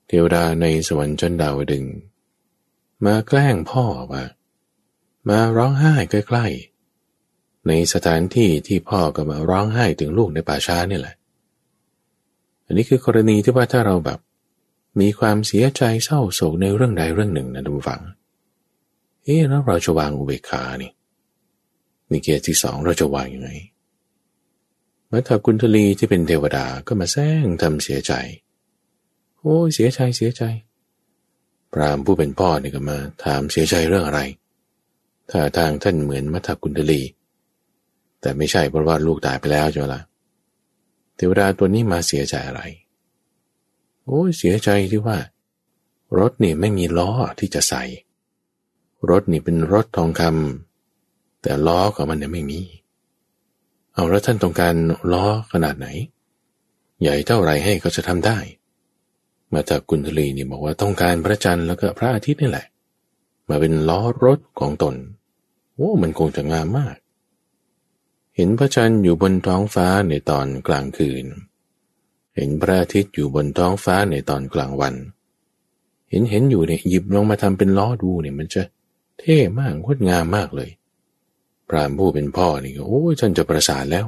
[0.07, 1.85] เทวดาในสวรรค์ชั้นดาวดึง
[3.05, 4.23] มาแกล้งพ่อว่า
[5.29, 11.15] มาร้องไห้ใกล้ๆในสถานที่ที่พ่อก็มาร้องไห้ถึงลูกในป่าช้านี่แหละ
[12.65, 14.19] อันนี้คือกรณีที่ว่าถ้าเราแบบ
[14.99, 18.01] มีความเสียใจเศร้าโศกในเรื่องใดเรื่องหนึ่งนะทุกฝัง
[19.23, 20.91] เอ๊ะแล้วเราจะวางอุเบกขานี่
[22.09, 23.49] นี่เกียรติที่สองเราจะวางยังไง
[25.11, 28.13] มัทธกุณทลีที่เป็นเทวดาก็มาแซงทำเสียใจ
[29.39, 30.43] โอ้เสียใจเสียใจ
[31.73, 34.21] พรามผู้เป็นพ่อเนี่ยก็มาถามเสียใจเรื่องอะไร
[35.29, 37.01] ถ้าทางท่านเหมือนมัทธกุณทลี
[38.21, 40.01] แต่ไม่ใช่เพราะว่าลูกตายไปแล้วจ้ะละ
[41.15, 42.61] เทวดาตัวนี้มาเสียใจอะไร
[44.07, 45.17] โอ้เสียใจที่ว่า
[46.19, 47.83] รถนี่ไม่มีล้อที่จะใส่
[49.09, 52.61] รถนี่เป็นรถทองคำแต่ล้อของมันเนี่ยไม่มี
[53.93, 54.75] เอาแล้วท่านต้องการ
[55.13, 55.87] ล้อขนาดไหน
[57.01, 58.37] ใหญ่เท่าไรให้ก็จะทำได้
[59.53, 62.67] มาจากกุณฑลีนี่บอกว่าต้องการพระจันทร์แล้วก็พระอาทิตย์นี่แหละ
[63.49, 64.95] มาเป็นล้อรถของตน
[65.75, 66.97] โอ้มันคงจะงามมาก
[68.35, 74.95] เห็นพระจันทร์อยู่บนท้องฟ้าในตอนกลางคืนเเห็นพระอาทิตย์อยู่บนท้องฟ้าในตอนกลางวัน
[76.09, 78.61] เห็นเห็นอยู่เนี่ยหยิบลงมาทำเป็นล้อดูเนี่ยมันจะ
[79.19, 80.69] เท่มากงดงามมากเลย
[81.69, 84.05] พรามผู้เป็นพ่อนี่โอ้ยท่านจะประสานแล้ว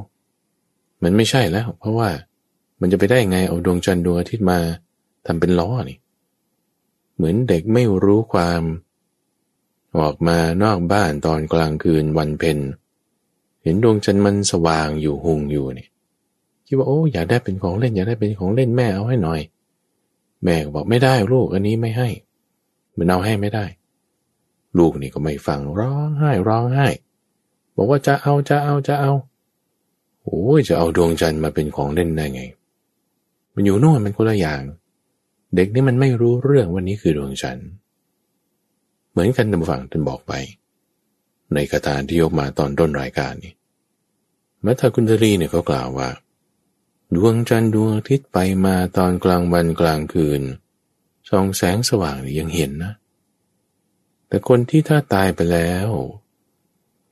[1.03, 2.09] มันไม่ใช่แล้ว เพราะว่า
[2.79, 4.59] มันจะไปได้ไงเอาดวงจันทร์ดวงอาทิตย์มา
[5.25, 5.97] ทำเป็นล้อนี่
[7.15, 8.63] เหมือนเด็กไม่รู้ความ
[9.97, 12.57] ออกมานอกบ้านตอนกลางคืนวันเพ็ญ
[13.63, 15.89] เห็นดวงจันทร์มันสว่างอยู่หุงอยู่เนี่ย
[16.69, 19.39] คิดว่าโอ้อยากได้เป็นของเล่นอยากได้เป็นของเล่นแม่เอาให้หน่อย
[20.43, 22.10] แม่บอกไม่ได้ลูกอันนี้ไม่ให้
[22.97, 23.65] มันเอาให้ไม่ได้
[24.77, 26.88] ลูกนี่ก็ไม่ฟังร้องไห้ร้องไห้
[27.75, 29.12] บอกว่าจะเอาจะเอาจะเอา
[30.23, 32.41] โอ้ยจะเอาดวงจันทร์มาเป็นของเล่นได้ไง
[33.53, 34.62] มันอยู่โน่นมันคนละอย่าง
[35.55, 37.67] เด็กนี่มันไม่รู้เรื่องวันนี้คือดวงจันทร์
[39.12, 40.34] เหมือนกันตามฝั่งท่านบอกไป
[41.53, 43.53] ในคาถาที่ยกมาตอนต้นรายการนี้
[44.65, 46.10] มัทธกุณฑลีเนี่ยเขากล่าวว่า
[47.15, 50.41] ดวงจันทร์ดวงอาทิตย์ไปมาตอนกลางวันกลางคืน
[51.29, 52.93] ส่องแสงสว่างยังเห็นนะ
[54.27, 55.89] แต่คนที่ถ้าตายไปแล้ว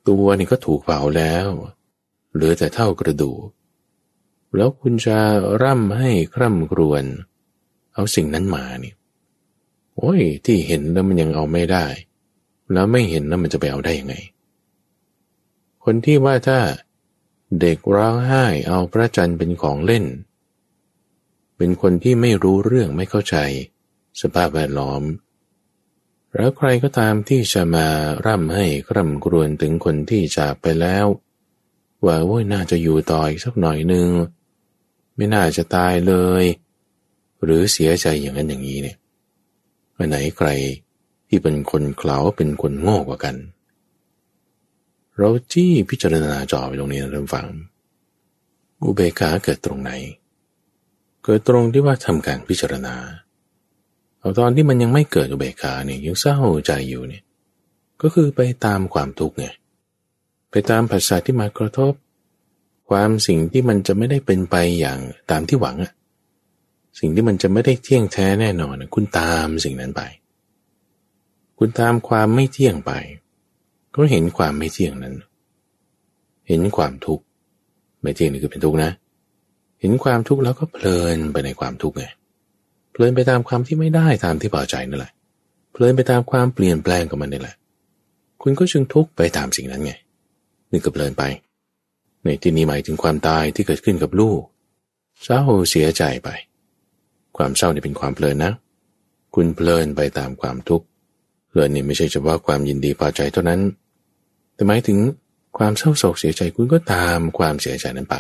[0.07, 1.47] ตัวนี่ก็ถูกเผาแล้ว
[2.33, 3.47] เหลือแต่เท่ากระดูก
[4.55, 5.17] แล้วคุณจะ
[5.63, 7.03] ร่ำให้คร่ำครวญ
[7.93, 8.93] เอาสิ่งนั้นมานี่
[9.95, 11.85] โอ้ยที่เห็นแล้วมันยังเอาไม่ได้
[12.71, 14.15] แล้วไม่เห็นแล้วมันจะไปเอาได้ยังไง
[15.83, 16.59] คนที่ว่าถ้า
[17.61, 20.05] เด็กร้องไห้เอาพระจันทร์เป็นของเล่น
[21.57, 23.35] เป็นคนที่ไม่รู้เรื่องไม่เข้าใจ
[24.21, 25.03] สภาพแวดล้อม
[26.35, 27.87] แล้วใครก็ตามที่จะมา
[28.25, 31.05] ร่ำให้คร่ำกรวนถึงคนที่จากไปแล้ว
[32.05, 34.07] ว่าโอ้ยน่าจะอยู่ต่ออีกสักหน่อยหนึ่ง
[35.15, 36.43] ไม่น่าจะตายเลย
[37.43, 38.97] หรือเสียใจอย่างนั้นอย่างนี้เนี่ย
[39.97, 40.49] อันไหนใคร
[41.27, 43.35] ที่เป็นคนเขลาเป็นคนโง่กว่ากัน
[45.17, 47.47] เราที่พิจารณาจอไปตรงนี้นะท่านฟัง
[48.83, 49.91] อุเบกขาเกิดตรงไหน
[51.23, 52.95] เกิดตรงที่ว่าทำการพิจารณา
[54.19, 57.23] เอาตอนที่มันยังไม่เกิดอุเบกขาเนี่ยยังเศร้าใจอยู่เนี่ย
[58.01, 59.45] ก็คือไปตามความทุกข์ไง
[60.51, 61.93] ไปตามภาษาที่มากระทบ
[62.89, 64.99] ความสิ่งที่มันจะไม่ได้เป็นไปอย่าง
[65.31, 65.93] ตามที่หวังอะ
[66.99, 70.01] สิ่งที่มันจะไม่ได้เที่ยงแท้แน่นอนคุณตามสิ่งนั้นไป
[71.57, 72.91] คุณตามความไม่เที่ยงไป
[73.97, 75.15] ก็เห็นความไม่เที่ยงนั้น
[76.47, 77.23] เห็นความทุกข์
[78.01, 78.91] ไม่เที่ยงนี่คือเป็นทุกข์นะ
[79.81, 82.05] เห็นความทุกข์แล้วก็เพลินไปในความทุกข์ไง
[82.91, 85.11] เพลินไปตามความที่ไม่ได้ตามที่พอใจนั่นแหละ
[85.71, 87.55] เพลินไปตามความเปลี่ยนแปลงของมันนี่แหละ
[88.41, 89.91] คุณก็จึงทุกข์ไปตามสิ่งนั้นไง
[90.71, 91.23] นี่ก็เพลินไป
[92.23, 94.41] ในที่นี้หมายถึงความตายที่เกิดขึ้นกับลูก
[95.23, 96.29] เศร้าเสียใจไป
[97.37, 98.53] ความเศร้านี่เป็นความเพลินนะ
[99.35, 100.85] คุณเพลินไปตามความทุกข์
[101.49, 103.61] เพลินนี่ไม่ใช่เฉพาะความยินดีพอใจเท่านั้น
[104.57, 104.99] แต่หมายถึง
[105.57, 108.15] ความเศร้าโศกเสียใจคุณก็ตามความเสียใจนั้นไป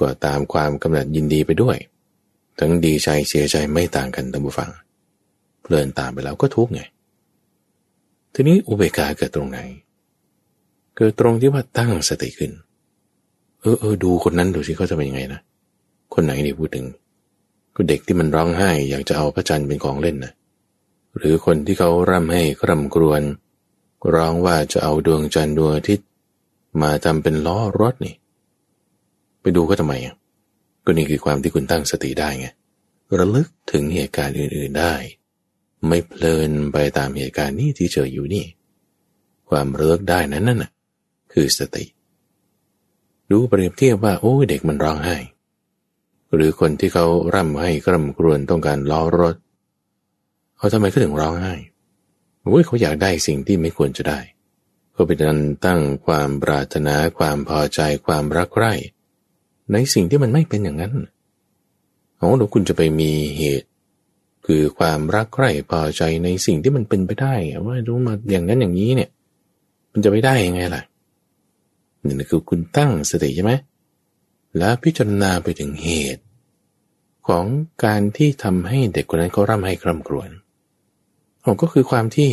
[0.00, 1.76] ก็ตามความกำหนัดยินดีไปด้วย
[2.58, 4.70] ทั้งดีใจเสียใจไม่ต่างกันท่านผู้ฟัง
[5.62, 6.82] เพลินตามไปแล้วก็ทุกข์ไง
[8.34, 9.58] ทีนี้อุเบกขาเกิดตรงไหน
[10.96, 12.52] เกิดตรงที่ว่าตั้งสติขึ้น
[13.60, 15.40] เออเออดูคนนั้นดูสิเขาจะเป็นยังไงนะ
[16.14, 16.86] คนไหนนี่พูดถึง
[17.74, 20.32] ก็เด็กที่มันร้องไห้อยากจะเอาพระจันทร์เป็นของเล่นนะ
[21.16, 23.22] หรือคนที่เขาร่ำให้กร่ำกรวน
[24.14, 26.06] ร้องว่าจะเอาดวงจันทร์ดวงอาทิตย์
[26.82, 28.14] มาทำเป็นล้อรถนี่
[29.40, 30.14] ไปดูก็ทำไมอะ
[30.84, 32.46] ก็นี่คือความที่คุณตั้งสติได้ไง
[33.18, 34.94] ระลึกถึงเหตุการณ์อื่น ๆได้
[35.88, 38.46] ไม่เพลินไปตามเหตุการณ์นี้ที่เจออยู่นี่
[39.48, 40.70] ความระลึกได้นั้นน่ะ
[41.32, 41.84] คือสติ
[43.30, 45.16] ดูเปรียบเทียบว่า โอ้เด็กมันร้องไห้
[46.34, 49.36] หรือคนที่เขาร่ำให้กร่ำกรวนต้องการล้อรถ
[50.56, 51.54] เขาทำไมเขาถึงร้องไห้
[52.46, 54.20] โอ้ยเขาอยากได้สิ่งที่ไม่ควรจะได้
[54.94, 58.72] ก็เป็นการตั้งความปรารถนาความพอใจความรักใคร่
[59.72, 60.92] ในสิ่งที่มันไม่เป็นอย่างนั้น
[62.16, 63.68] โอ้แล้วคุณจะไปมีเหตุ
[64.46, 67.34] คือความรักใคร่พอใจในสิ่งที่มันเป็นไปได้
[67.66, 69.10] ว่ารู้มาอย่างนั้นอย่างนี้เนี่ย
[69.92, 70.82] มันจะไปได้ยังไงล่ะ
[72.04, 73.52] นี่คือคุณตั้งสติใช่ไหม
[74.58, 76.22] แล้วพิจารณาไปถึงเหตุ
[77.28, 77.44] ของ
[77.84, 80.28] การที่ทำให้เด็กคนนั้นเขาร่ำให้คร่ำครวญ
[81.46, 82.30] ผมก็คือความที่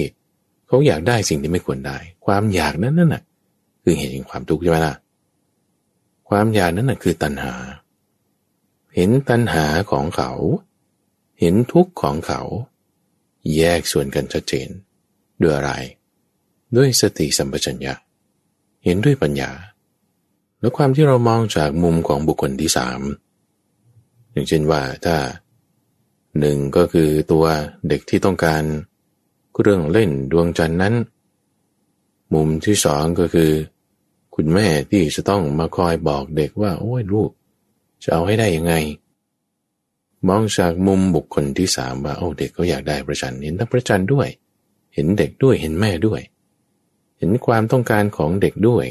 [0.68, 3.24] เขาอยากได้สิ่งที่ไม่ควรได้ ความอยากนั้นนั่นน่ะ
[3.84, 4.95] คือเหตุแห่งความทุกข์ใช่ไหมล่ะ
[6.30, 7.53] ความอยากนั้นน่ะคือตัณหา
[8.95, 10.32] เห็นตัณหาของเขา
[11.39, 12.41] เห็นทุกข์ของเขา
[13.55, 14.70] แยกส่วนกันชัดเจน
[15.41, 15.72] ด้วยอะไร
[16.76, 17.93] ด้วยสติสัมปชัญญะ
[18.86, 19.51] เห็นด้วยปัญญา
[20.59, 23.01] แล้วความที่เรามองจากมุมของบุคคลที่สาม
[24.32, 25.16] อย่างเช่นว่าถ้า
[26.39, 27.45] หนึ่งก็คือตัว
[27.88, 28.64] เด็กที่ต้องการ
[29.62, 30.95] เรื่องเล่นดวงจันทร์นั้น
[32.34, 33.51] มุมที่สองก็คือ
[34.36, 37.32] คุณแม่ที่จะต้องมาคอยบอกเด็กว่า โอ้ยลูก
[38.04, 38.74] จะเอาให้ได้ยังไง
[40.28, 44.28] มองจากมุมบุคคลที่สามว่าโอ้เด็กก็อยากได้ประจันเห็นทั้งประจันด้วย
[44.93, 46.22] เห็นเด็กด้วยเห็นแม่ด้วย
[47.18, 48.86] เห็นความต้องการของเด็กด้วย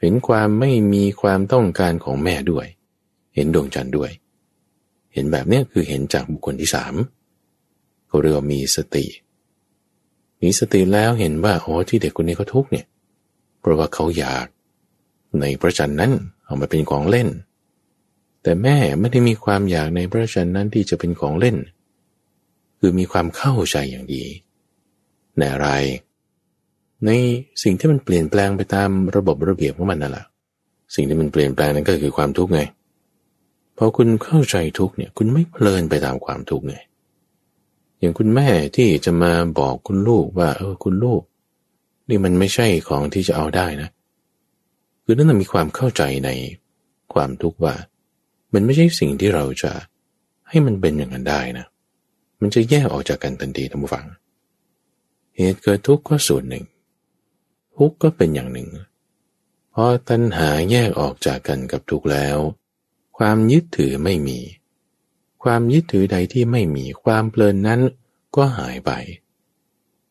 [0.00, 2.66] เห็นความไม่มีความต้องการของแม่ด้วย
[3.34, 4.10] เห็นดวงจันทร์ด้วย
[5.12, 6.94] เห็นแบบนี้คือเห็นจากบุคคลที่สาม
[8.06, 9.04] เขาเรียกว่ามีสติ
[10.46, 12.86] มีสติแล้วเห็นว่าโอ้ที่เด็กคนนี้เขาทุกเนี่ย
[13.60, 14.46] เพราะว่าเขาอยาก
[15.40, 16.12] ในพระจันทร์นั้น
[16.44, 17.28] เอามาเป็นของเล่น
[18.42, 21.56] แต่แม่ไม่ได้มีความอยากในพระจันทร์นั้นที่จะเป็นของเล่น
[22.78, 24.24] คือมีความเข้าใจอย่างดี
[25.36, 25.68] ในอะไร
[27.06, 27.10] ใน
[27.62, 30.26] สิ่งที่มันเปลี่ยนแปลงไปตามระบบระเบียบของมันนั่นแหละ
[30.94, 32.60] สิ่งที่มันเปลี่ยนแปลงนั้นก็คือความทุกข์ไง
[33.76, 36.76] พอคุณเข้าใจทุกเนี่ย คุณไม่เพลินไปตามความทุกข์ไง
[37.98, 41.22] อย่างคุณแม่ที่จะมาบอกคุณลูกว่า เออคุณลูก
[42.08, 43.88] นี่มันไม่ใช่ของที่จะเอาได้นะ
[45.04, 46.30] คือนั่นมีความเข้าใจใน
[47.12, 47.74] ความทุกข์ว่า
[48.54, 49.72] มันไม่ใช่สิ่งที่เราจะ
[50.48, 51.66] ให้มันเป็นอย่างนั้นได้นะ
[52.40, 54.06] มันจะแยกออกจากกันทันทีท่านผู้ฟัง
[55.36, 56.64] เหตุเกิดทุกข์ก็ส่วนหนึ่ง
[57.76, 58.68] ทุกข์ก็เป็นอย่างหนึ่ง
[59.74, 62.38] พอตัณหาแยกออกจากกันกับทุกข์แล้ว
[63.18, 64.38] ความยึดถือไม่มี
[65.46, 67.80] ความยึดถือใดที่ไม่มีความเพลินนั้น
[68.36, 68.90] ก็หายไป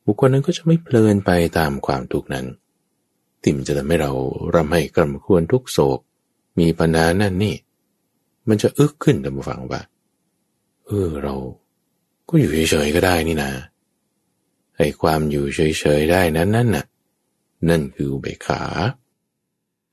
[0.05, 2.45] บุคคลนั้นก็จะไม่เพลินไปตามความทุกข์นั้น
[3.43, 4.11] ติมจะทำให้เรา
[4.55, 5.99] รำให้กำควรทุกโศก
[6.59, 7.55] มีปัญหานั่นนี่
[8.47, 9.81] มันจะอึกขึ้นตามฟังว่า
[10.85, 11.35] เออเรา
[12.29, 13.51] ก็อยู่เฉยๆก็ได้นี่นะ
[14.77, 16.85] ไอ้ความอยู่เฉยๆได้นั้นนั่นน่ะ
[17.69, 18.61] นั่นคือเบขา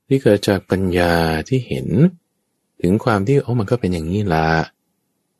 [0.07, 1.13] ที่เกิดจากปัญญา
[1.47, 1.87] ที่เห็น
[2.81, 4.47] ถึงความที่โอ้มันก็เป็นอย่างนี้ละ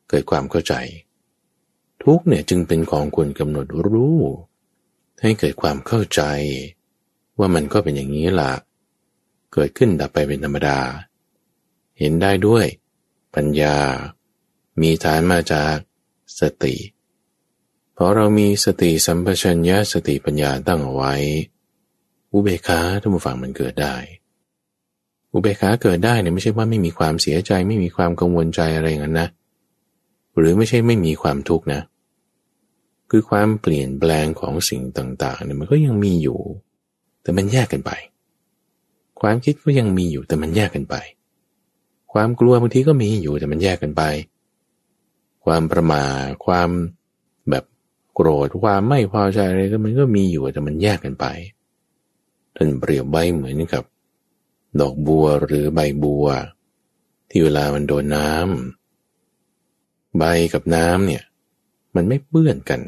[0.08, 0.74] เกิดความเข้าใจ
[2.02, 4.18] ทุกเนี่ยจึงเป็นของควรกำหนดรู้
[5.20, 6.22] ให้เกิดความเข้าใจ
[7.38, 8.52] ว่ามันก็เป็นอย่างนี้ล่ะ
[9.52, 10.78] เกิดขึ้นดับไปเป็นธรรมดา
[11.98, 12.66] เห็นได้ด้วย
[13.34, 13.76] ปัญญา
[14.80, 15.76] มีฐานมาจาก
[16.40, 16.76] สติ
[17.96, 21.14] พอเรามีสติสัมปชัญญะสติปัญญาตั้งเอาไว้
[22.32, 23.96] อุเบกขาท่านผู้ฟังมันเกิดได้
[25.32, 29.28] อุเบกขาเกิดได้เนี่ยไม่ใช่ว่าไม่มีความเสียใจ ไม่มีความกังวลใจอะไรอย่างนั้นนะ
[30.38, 31.80] หรือไม่ใช่ไม่มีความทุกข์นะ
[33.10, 36.40] คือความเปลี่ยนแปลงของสิ่งต่างๆเนี่ยมันก็ยังมีอยู่
[37.22, 37.92] แต่มันแยกกันไป
[39.20, 40.96] ความคิดก็ยังมีอยู่แต่มันแยกกันไป
[42.12, 44.02] ความกลัวบางทีก็มีอยู่แต่มันแยกกันไป
[45.44, 46.70] ความประมาทความ
[47.50, 47.64] แบบ
[48.14, 51.26] โกรธความไม่พอใจอะไรก็มันก็มีอยู่แต่มันแยกกันไป
[52.56, 53.84] ท่านเปรียบไว้เหมือนกับ
[54.80, 56.26] ดอกบัวหรือใบบัว
[57.30, 58.83] ที่เวลามันโดนน้ำ
[60.18, 61.24] ใบกับน้ำเนี่ย
[61.94, 62.80] มันไม่เปื้อนกัน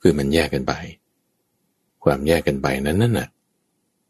[0.00, 0.72] คือมันแยกกันไป
[2.04, 3.28] ความแยกกันไปนั้นนั่นน่ะ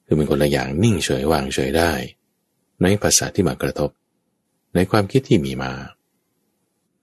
[0.04, 1.92] คือเป็นคนละอย่างนิ่งเฉยวางเฉยได้
[2.82, 3.90] ในภาษาที่มากระทบ
[4.74, 5.72] ในความคิดที่มีมา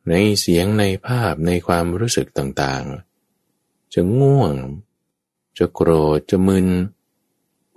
[0.10, 4.54] ในเสียงในภาพในความรู้สึกต่างๆ จะง่วง
[5.58, 6.68] จะโกรธจะมึน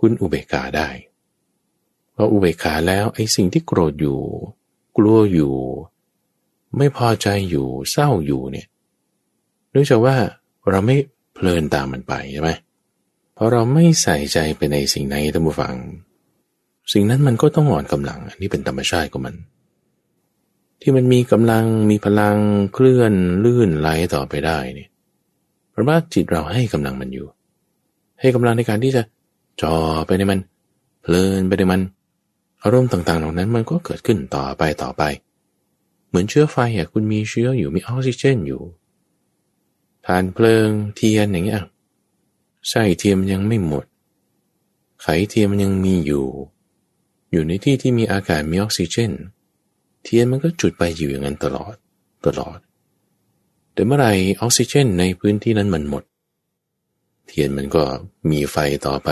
[0.01, 0.89] คุณอุเบกขาได้
[2.15, 4.21] พออุเบกขาแล้วไอ้สิ่งที่โกรธอยู่
[4.97, 5.55] กลัวอยู่
[6.77, 8.67] ไม่พอใจอยู่เศร้าอยู่เนี่ย
[9.71, 10.17] เนื่องจากว่า
[10.71, 10.97] เราไม่
[11.35, 12.51] เพลินตามมันไปใช่ไหม
[13.37, 15.75] พอเราไม่ใส่ใจไปในสิ่งไหนท่านผู้ฟัง
[16.93, 19.35] สิ่งนั้นมันก็ต้องอ่อนกำลังอันนี้เป็นธรรมชาติของมัน
[20.81, 22.37] ที่มันมีกำลังมีพลัง
[22.75, 23.13] เคลื่อน
[23.45, 24.89] ลื่นไหลต่อไปได้เนี่ย
[25.71, 27.27] เพราะว่าจิตเราให้กำลังมันอยู่
[28.21, 29.03] ให้กำลังในการที่จะ
[29.63, 29.75] จ่อ
[30.07, 30.41] ไปในมัน
[31.03, 31.81] เพลินไปในมัน
[32.63, 35.03] อารมณ์ต่างๆ เหล่านั้นมันก็เกิดขึ้นต่อไปต่อไป
[36.09, 38.63] เหมือนเชื้อไฟอะคุณมีเชื้ออยู่มีออกซิเจนอยู่
[40.07, 41.63] ทานเพลิงเทียนอย่างเงี้ย
[42.69, 43.85] ไส้เทียมยังไม่หมด
[45.03, 46.27] ไขเทียมมันยังมีอยู่
[47.31, 49.13] อยู่ในที่ที่มีอากาศมีออกซิเจน
[50.03, 51.75] เทียนมันก็จุดไปอยู่อย่างนั้นตลอด
[52.27, 52.59] ตลอด
[53.73, 54.09] แต่เมื่อไร
[54.41, 56.05] ออกซิเจนในพื้นที่นั้นมันหมด
[57.27, 57.83] เทียนมันก็
[58.31, 58.57] มีไฟ
[58.87, 59.11] ต่อไป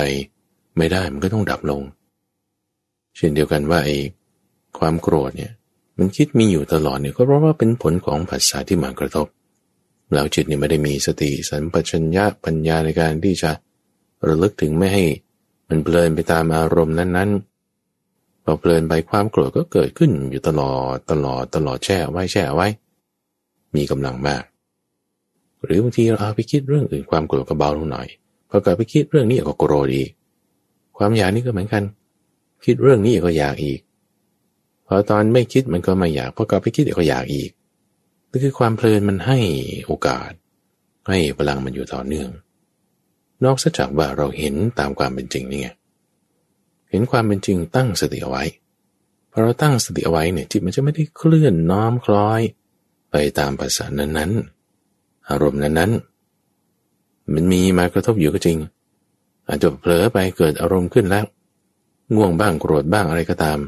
[0.77, 1.83] ไม่ได้มันก็ต้องดับลง
[3.17, 3.97] เช่นเดียวกันว่าไอ้
[4.79, 5.53] ความโกรธเนี่ย
[5.99, 9.27] มันคิดมีอยู่ตลอดเนี่ยก็เพราะว่าเป็นผลของภาษาที่มากระทบ
[10.13, 13.51] แล้วจิตเนี่ยไม่ได้มีสติสัมปชัญญะปัญญาในการที่จะ
[14.27, 15.05] ระลึกถึงไม่ให้
[15.69, 22.67] มันเพลินไปตามอารมณ์นั้นๆพอเพลินไปความโกรธก็เกิดขึ้นอยู่ตลอดตลอดตลอดแช่ไว้แช่ไว้
[23.75, 24.43] มีกำลังมาก
[25.65, 28.07] หรือบางทีเราเอาไปคิดเรื่องอื่นความโกรธก็เบาลงหน่อย
[28.51, 30.11] พอเกิดไปคิดเรื่องนี้ก็โกรธอีก
[30.97, 31.83] ความอยากนี่ก็เหมือนกัน
[32.65, 33.81] คิดเรื่องนี้ก็อยากอีก
[34.87, 37.51] พอตอนไม่คิดมันก็ไม่อยากพอกลับไปคิดก็อยากอีก
[38.31, 39.39] ก็คือความเพลินมันให้
[39.87, 40.31] โอกาส
[41.09, 42.31] ให้พลังมันอยู่ต่อเนื่อง
[43.45, 45.69] นอกจากว่าเราเห็นตามความเป็นจริงนี่ไง
[46.91, 48.45] เห็นความเป็นจริงตั้งสติเอาไว้
[49.31, 52.41] พอเราตั้งสติเอาไว้เนี่ยจิตมันจะไม่ได้เคลื่อนน้อมคล้อย
[53.11, 58.59] ไปตามภาษานั้นๆ อารมณ์นั้นๆ มันมีมากระทบอยู่ก็จริง
[59.49, 61.27] อาจจะเผลอไปเกิดอารมณ์ขึ้นแล้ว
[62.15, 63.59] ง่วงบ้างโกรธบ้างอะไรก็ตาม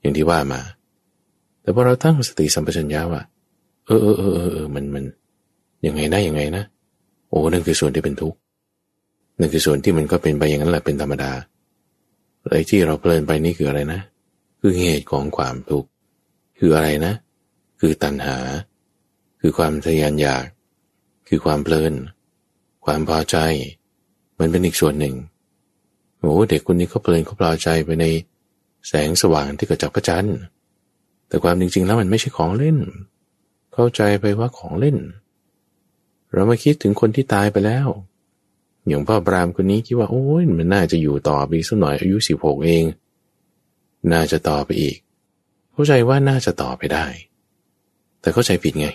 [0.00, 0.60] อย่างที่ว่ามา
[1.62, 3.22] แต่พอเราตั้งสติสัมปชัญญะว่า
[3.86, 5.04] เออเออเออเออมันมัน
[5.86, 6.64] ยังไงนะยังไงนะ
[7.28, 8.38] โอ้นั่นคือส่วนที่เป็นทุกข์
[9.38, 11.32] นั่นคือส่วนที่มันก็เป็นไปอย่างนั้นแหละเป็นธรรมดา
[12.42, 14.00] อะไรที่เราเพลินไปนี่คืออะไรนะ
[14.60, 15.88] คือเหตุของความทุกข์
[16.58, 17.14] คืออะไรนะ
[17.80, 18.38] คือตัณหา
[19.40, 20.44] คือความทยานอยาก
[21.28, 21.94] คือความเพลิน
[22.84, 23.36] ความพอใจ
[24.38, 25.14] มันเป็นอีกส่วนหนึ่ง
[26.18, 28.06] โอ้เด็กคนนี้เขาเพลินเขาพอใจไปใน
[28.88, 30.38] แสงสว่างที่เกิดจากพระจันทร์
[31.28, 32.78] แต่ความจริง ๆ แล้วมันไม่ใช่ของเล่น
[33.72, 34.96] เข้าใจไปว่าของเล่น
[36.32, 37.88] เรามาคิดถึงคนที่ตายไปแล้ว
[38.86, 42.84] อย่างพ่อบรามคนนี้คิดว่าโอ้ยมันน่าจะอยู่ต่อไปสักหน่อยอายุสิบหกเอง
[44.12, 44.96] น่าจะต่อไปอีก
[45.72, 47.06] เข้าใจว่าน่าจะต่อไปได้
[48.20, 48.88] แต่เข้าใจผิดไง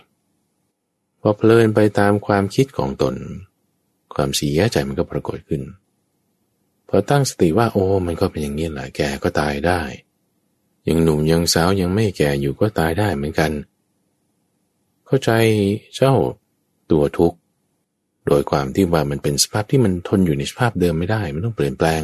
[1.22, 3.16] พอเพลินไปตามความคิดของตน
[4.14, 5.62] ความเสียใจมันก็ปรากฏขึ้น
[6.96, 9.82] พอตั้งสติว่า โอ้มันก็เป็นอย่างนี้แหละแก่ก็ตายได้
[10.88, 13.52] ยังหนุ่มยังสาวยังไม่แก่อยู่ก็ตายได้เหมือนกัน
[15.06, 15.32] เข้าใจ
[15.96, 16.14] เจ้า
[16.92, 17.38] ตัวทุกข์
[18.28, 22.02] โดยความที่ว่ามันเป็นสภาพที่มันทนอยู่ในสภาพเดิมไม่ได้ มันต้องเปลี่ยนแปลง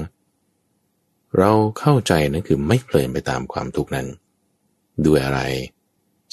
[1.37, 4.07] เราเข้าใจนั่นคือไม่เปลี่ยนไปตามความทุกข์นั้น
[5.05, 5.41] ด้วยอะไร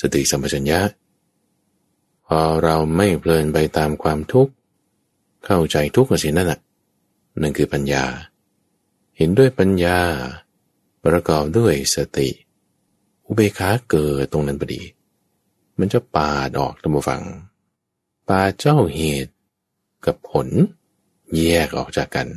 [0.01, 0.81] สติสัมปชัญญะ
[2.27, 4.53] พอเราไม่เพลินไปตามความทุกข์
[5.47, 6.61] เข้าใจทุกข์สินั่นแหละ
[7.43, 8.05] นั่นคือปัญญา
[9.17, 10.01] เห็นด้วยปัญญา
[11.05, 12.29] ประกอบด้วยสติ
[13.27, 14.83] อุเบกขาเกิดตรงนั้นพอดี
[15.79, 17.23] มันจะปาดออกตัมฟัง
[18.29, 19.33] ปาเจ้าเหตุ
[20.07, 20.49] กับผล
[21.37, 22.29] แยกออกจากกัน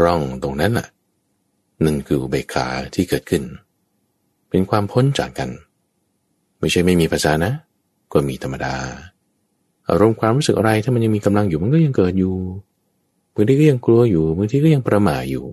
[0.00, 0.86] ร่องตรงนั้นน่ะ
[1.84, 3.42] นั่นคืออุเบกขาที่เกิดขึ้น
[4.48, 5.50] เป็นความพ้นจากกัน
[6.58, 7.52] ไม่ใช่ไม่มีภาษานะ
[8.12, 8.74] ก็มีธรรมดา
[9.88, 12.34] อารมณ์ความรู้สึกอะไรถ้ามันยังมีกำลังอยู่มันก็ยังเกิดอยู่
[13.34, 15.44] บางทีก็ยังกลัวอยู่บางทีก็ยังประมาอยู่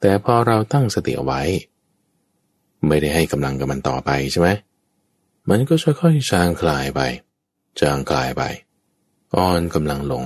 [0.00, 1.42] แต่พอเราตั้งสติเอาไว้
[2.86, 4.48] ไม่ได้ให้กำลังกับมันต่อไปใช่ไหม
[5.48, 7.00] มันก็ค่อยๆจางคลายไป
[7.80, 8.42] จางคลายไป
[9.36, 10.24] อ่อนกำลังลง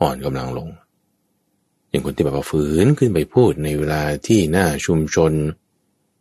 [0.00, 0.68] อ่อนกำลังลง
[1.88, 5.32] อย่างคนที่แบบว่าฝืนขึ้นไปพูดในเวลาที่หน้าชุมชน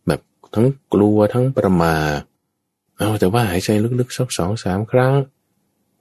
[0.07, 0.21] แบบ
[0.53, 1.95] ทั้งกลัวทั้งประมา
[2.97, 3.69] เอาแต่ว่าหายใจ
[3.99, 5.13] ลึกๆสักสองสามครั้ง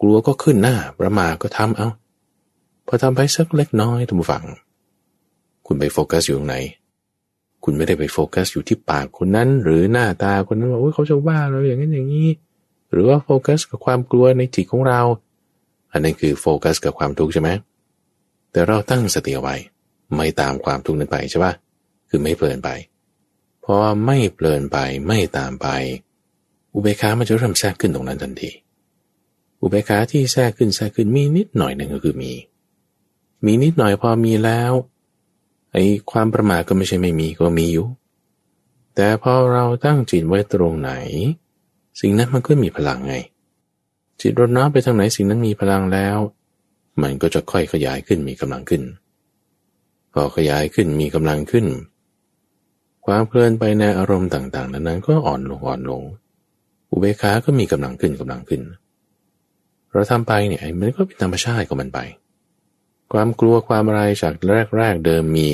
[0.01, 1.89] กลัวก็ขึ้นหน้าประมาก็ทำเอา
[2.87, 4.45] พอทำไปสักเล็กน้อยทุกฝัง
[5.67, 6.57] คุณไปโฟกัสอยู่ตรงไหน
[7.65, 12.29] คุณไม่ได้ไปโฟกัสอยู่ที่ปากคนนั้น หรือหน้าตาคนนั้นว่าโอ้ยเขาจะว่าเราอย่างนั้นอย่างนี้
[12.93, 15.01] หรือว่าโฟกัสกับความกลัวในจิตของเรา
[15.93, 17.51] อันนั้นคือโฟกัสกับความทุกข์ใช่ไหม
[18.53, 19.57] แต่เราตั้งสติเอาไว้
[20.15, 21.53] ไม่ตามความทุกข์นั้นไปใช่ปะ
[22.09, 22.71] คือไม่เพลินไป
[23.65, 25.67] พอไม่เพลินไปไม่ตามไป
[26.75, 28.51] อุเบกขามันจะเริ่มแทรกขึ้นตรงนั้นทันที
[29.61, 32.33] อุเบกขาที่แทรกขึ้นแทรกขึ้นมีนิดหน่อยหนึ่งก็คือมี
[33.45, 34.73] มีนิดหน่อยพอมีแล้ว
[35.73, 37.87] ไอ้ความประมาทก็ไม่ใช่ไม่มีก็มีอยู่
[38.95, 40.93] แต่พอเราตั้งจิตไว้ตรงไหน
[42.01, 43.15] สิ่งนั้นมันก็มีพลังไง
[44.21, 46.19] จิตรดน้อมไปทางไหนสิ่งนั้นมีพลังแล้ว
[47.03, 48.83] มันก็จะค่อยขยายขึ้นมีกำลังขึ้น
[50.13, 51.67] พอขยายขึ้นมีกำลังขึ้น
[53.07, 56.03] ความเพลินไปในอารมณ์ต่าง ๆ นั้นก็อ่อนลงอ่อนลง
[56.91, 58.63] อุเบกขาก็มีกำลังขึ้นกำลังขึ้น
[59.93, 62.01] เราทำไปเนี่ยมันก็เป็นธรรมชาติของมันไป
[63.13, 64.35] ความกลัวความอะไรจาก
[64.77, 65.51] แรกๆเดิมมี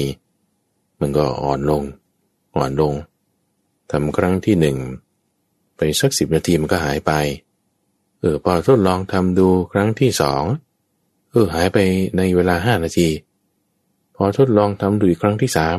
[1.01, 1.83] มันก็อ่อนลง
[2.57, 2.95] อ่อนลง
[3.91, 4.77] ทำครั้งที่หนึ่ง
[5.77, 7.13] ไปสักสิบนาทีมันก็หายไป
[8.21, 10.45] เออพอทดลองทำดูครั้งที่สอง
[11.31, 11.79] เออหายไป
[12.17, 13.09] ในเวลาห้านาที
[14.17, 15.79] พอทดลองทำดูอีกครั้งที่สาม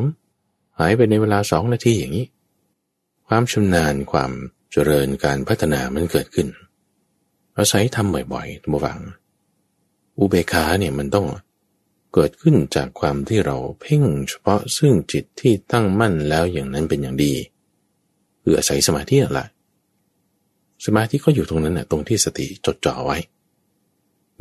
[0.79, 2.27] หายไปในเวลาสองนาทีอย่างนี้
[3.27, 4.31] ความชำนาญความ
[4.71, 6.47] เจริญการพัฒนามันเกิดขึ้น
[7.57, 8.99] อาศัยทำบ่อยๆตัวฟัง
[10.17, 11.27] อุเบกขาเนี่ยมันต้อง
[12.13, 17.33] เกิดขึ้นจากความที่เราเพ่งเฉพาะซึ่งจิตที่ตั้งมั่นแล้วอย่างนั้นเป็นอย่างดี
[18.39, 19.39] เพื่ออาศัยสมาธิอะไร
[20.85, 23.17] สมาธิก็อยู่ตรงนั้นนะตรงที่สติจดจ่อไว้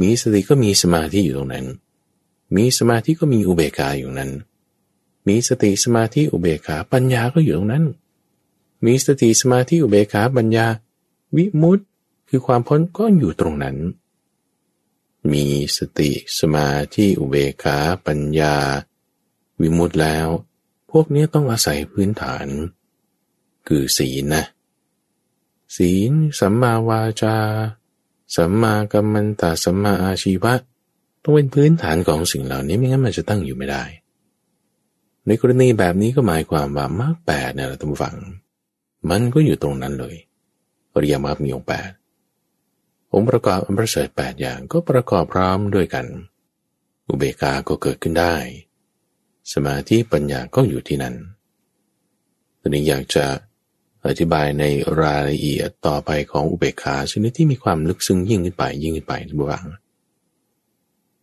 [0.01, 1.67] มีสติก็มีสมาธิอยู่ตรงนั้น
[2.57, 4.31] มีสมาธิก็มีอุเบกขาอยู่นั้น
[5.29, 7.85] มีสติสมาธิอุเบกขาปัญญาก็อยู่ตรงนั้น
[8.85, 10.67] มีสติสมาธิอุเบกขาปัญญา
[11.37, 11.85] วิมุตติ
[12.29, 13.77] คือความพ้นก็อยู่ตรงนั้น
[15.33, 15.47] มี
[15.77, 18.57] สติสมาธิอุเบกขาปัญญา
[19.61, 20.29] วิมุตติแล้ว
[20.91, 22.47] พวกนี้ต้องอาศัยพื้นฐาน
[23.69, 24.45] คือศีลนะ
[25.77, 27.37] ศีลสัมมาวาจา
[28.37, 30.55] สัมมากัมมันตาสัมมาอาชีวะ
[31.23, 33.83] ต้องเป็นพื้นฐานของสิ่งเหล่านี้ไม่งั้นมันจะตั้งอยู่ไม่ได้
[35.27, 38.17] ในกรณีแบบนี้ก็หมายความว่ามากแปดเนี่ยท่านผู้ฟัง
[39.11, 40.17] มันก็อยู่ตรงนั้นเลย
[40.95, 41.91] อริยมรรคมีองแปด
[43.15, 46.07] องค์ประกอบอันประเสริฐแปดอย่างก็ประกอบพร้อมด้วยกัน
[47.09, 48.35] อุเบกขาก็เกิดขึ้นได้
[49.53, 51.15] สมาธิปัญญาก็อยู่ที่นั่น
[52.61, 53.27] ตอนนี้อยากจะ
[54.07, 54.65] อธิบายใน
[55.03, 59.65] รายละเอียดต่อไปของอุเบกขาชนิดที่มีความลึกซึ้งยิ่งขึ้นไปยิ่งขึ้นไปทุกวัง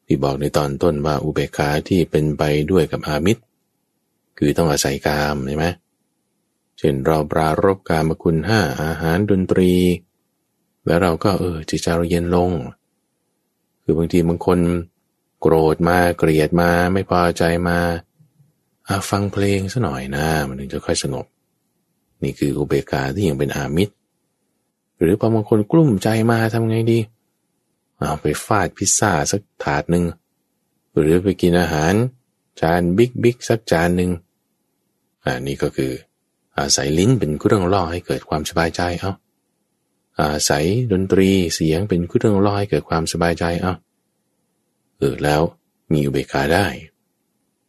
[0.06, 3.44] ที่บอกในตอนต้นว่าอุเบกขาที่เป็นไปด้วยกับอามิตร
[4.38, 5.66] คือต้องอาศัยกามใช่ไหม
[6.78, 9.72] เช่นเราปรารบกามคุณห้าอาหารดนตรี
[10.86, 12.52] แล้วเราก็เออจิตใจเราเย็นลง
[13.84, 14.60] คือบางทีบางคน
[15.42, 17.78] โกรธมาเกลียดมาไม่พอใจมา
[19.10, 21.26] ฟังเพลงซะหน่อยนะมันถึงจะค่อยสงบ
[22.24, 23.94] นี่คืออุเบกขาที่ยังเป็นอามิตร
[25.00, 27.00] หรือพอบางคนกลุ้มใจมาทำไงดี
[27.98, 30.06] เอาไปฟาดพิซซ่าสักถาดหนึ่ง
[31.00, 31.94] หรือไปกินอาหาร
[32.62, 34.12] จานบิ๊กบิ๊กสักจานหนึ่ง
[35.24, 35.92] อันนี้ก็คือ
[36.58, 39.12] อาศัยลิ้นเป็นเครื่องล่อให้เกิดความสบายใจเอา
[40.22, 43.74] อาศัยดนตรีเสียงเป็นเครื่องล่อให้เกิดความสบายใจเอา
[45.00, 45.42] เออแล้ว
[45.92, 46.66] มีอุเบกขาได้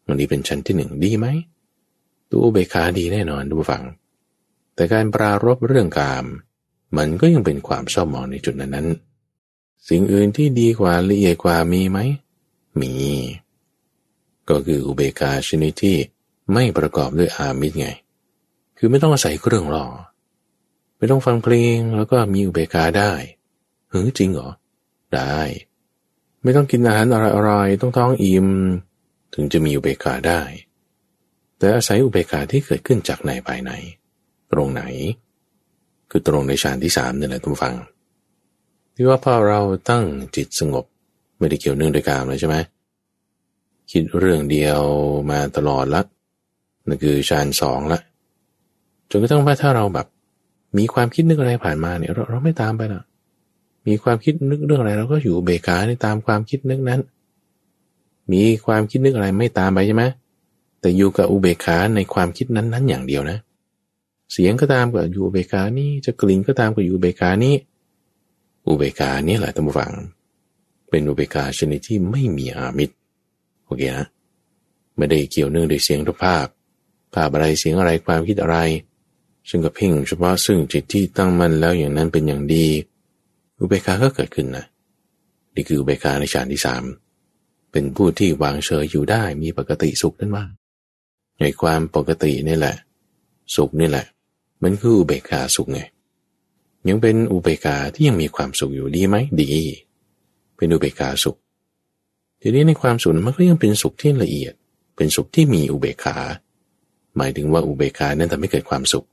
[0.05, 1.27] อันนี้เป็นชั้นที่หนึ่งดีไหม
[2.31, 3.83] ตัวอุเบกขาดีแน่นอนดูฟัง
[4.75, 6.25] แต่การปรารบเรื่องกาม
[6.97, 8.89] มันก็ยังเป็นความชอบมองในจุดนั้นนั้น
[9.89, 11.99] สิ่งอื่นที่ดีกว่าละเอียดกว่ามีไหม
[12.81, 12.93] มี
[14.49, 15.97] ก็คืออุเบกขาชนิดที่
[16.53, 17.89] ไม่ประกอบด้วยอามิตรไง
[18.79, 19.87] คือไม่ต้องอาศัยเครื่องรอ
[20.99, 23.13] ไม่ต้องฟังเพลงแล้วก็มีอุเบกขาได้
[23.91, 24.51] เฮ้ยจริงเหรอ
[25.15, 25.39] ได้
[26.43, 28.47] ไม่ต้องกินอาหารอร่อยๆต้องท้องอิ่ม
[29.35, 30.41] ถึงจะมีอุเบกขาได้
[31.59, 33.71] แต่อาศัยอุเบกขาที่เกิดขึ้นจากในภายใน
[34.53, 34.83] ตรงไหน
[36.11, 37.75] คือตรงในฌานที่สามนี่แหละทุกฟัง
[38.95, 40.05] ที่ว่าพอเราตั้ง
[40.37, 40.85] จิตสงบ
[41.39, 42.57] ไม่ได้เกี่ยวเนื่องด้วยกามเลยใช่ไหม
[43.91, 44.83] คิดเรื่องเดียว
[45.31, 46.03] มาตลอดละ
[46.87, 48.01] นั่นคือฌานสองละ
[49.11, 50.07] จนกระทั่งว่าถ้าเราแบบ
[50.79, 53.03] มีความคิดนึกอะไรผ่านมาเนี่ยเราเราไม่ตามไปละ
[53.87, 57.01] มีความคิดนึกเรื่องอะไรเราก็อยู่เบกาในตามความคิดนึกนั้น
[58.33, 60.05] มีความคิดนึกอะไรไม่ตามไปใช่ไหม
[60.81, 63.39] แต่อยู่กับอุเบกขาในความคิดนั้นๆอย่างเดียวนะ
[64.33, 67.55] เสียงก็ตามกับอยู่เบกานี่จะกลิ่นก็ตามกับอยู่เบกานี่
[68.67, 69.93] อุเบกานี่แหละท่านผู้ฟัง
[70.91, 72.95] เป็นอุเบกาชนิดที่ไม่มีอามิตร
[73.65, 74.07] โอเคนะ
[74.97, 76.47] ไม่ได้เกี่ยวเนื่องด้วยเสียงทุกภาพ
[77.15, 78.59] ภาพอะไรเสียงอะไรความคิดอะไร
[79.49, 82.67] ซึ่งก็เพ่งเฉพาะซึ่งจิตที่ตั้งมั่นแล้วอย่างนั้นเป็นอย่างดี
[83.59, 84.65] อุเบกขาก็เกิดขึ้นนะ
[85.55, 86.85] นี่คืออุเบกขาในฌานที่สาม
[87.73, 90.45] เป็นผู้ที่วางเฉยอยู่ได้มีปกติสุขนั่นว่า
[91.41, 92.77] ในความปกตินี่แหละ
[93.57, 94.07] สุขนี่แหละ
[94.63, 95.81] มันคืออุเบกขาสุขไง
[96.89, 99.53] ยังเป็นอุเบกขาที่ยังมีความสุขอยู่ดีไหมดี
[100.57, 101.37] เป็นอุเบกขาสุข
[102.41, 104.53] ทีนี้ในความสุขมันก็ยังเป็นสุขที่ละเอียด
[104.97, 106.17] เป็นสุขที่มีอุเบกขา
[107.17, 109.07] หมายถึงว่าอุเบกขานั้นทำให้เกิดความสุข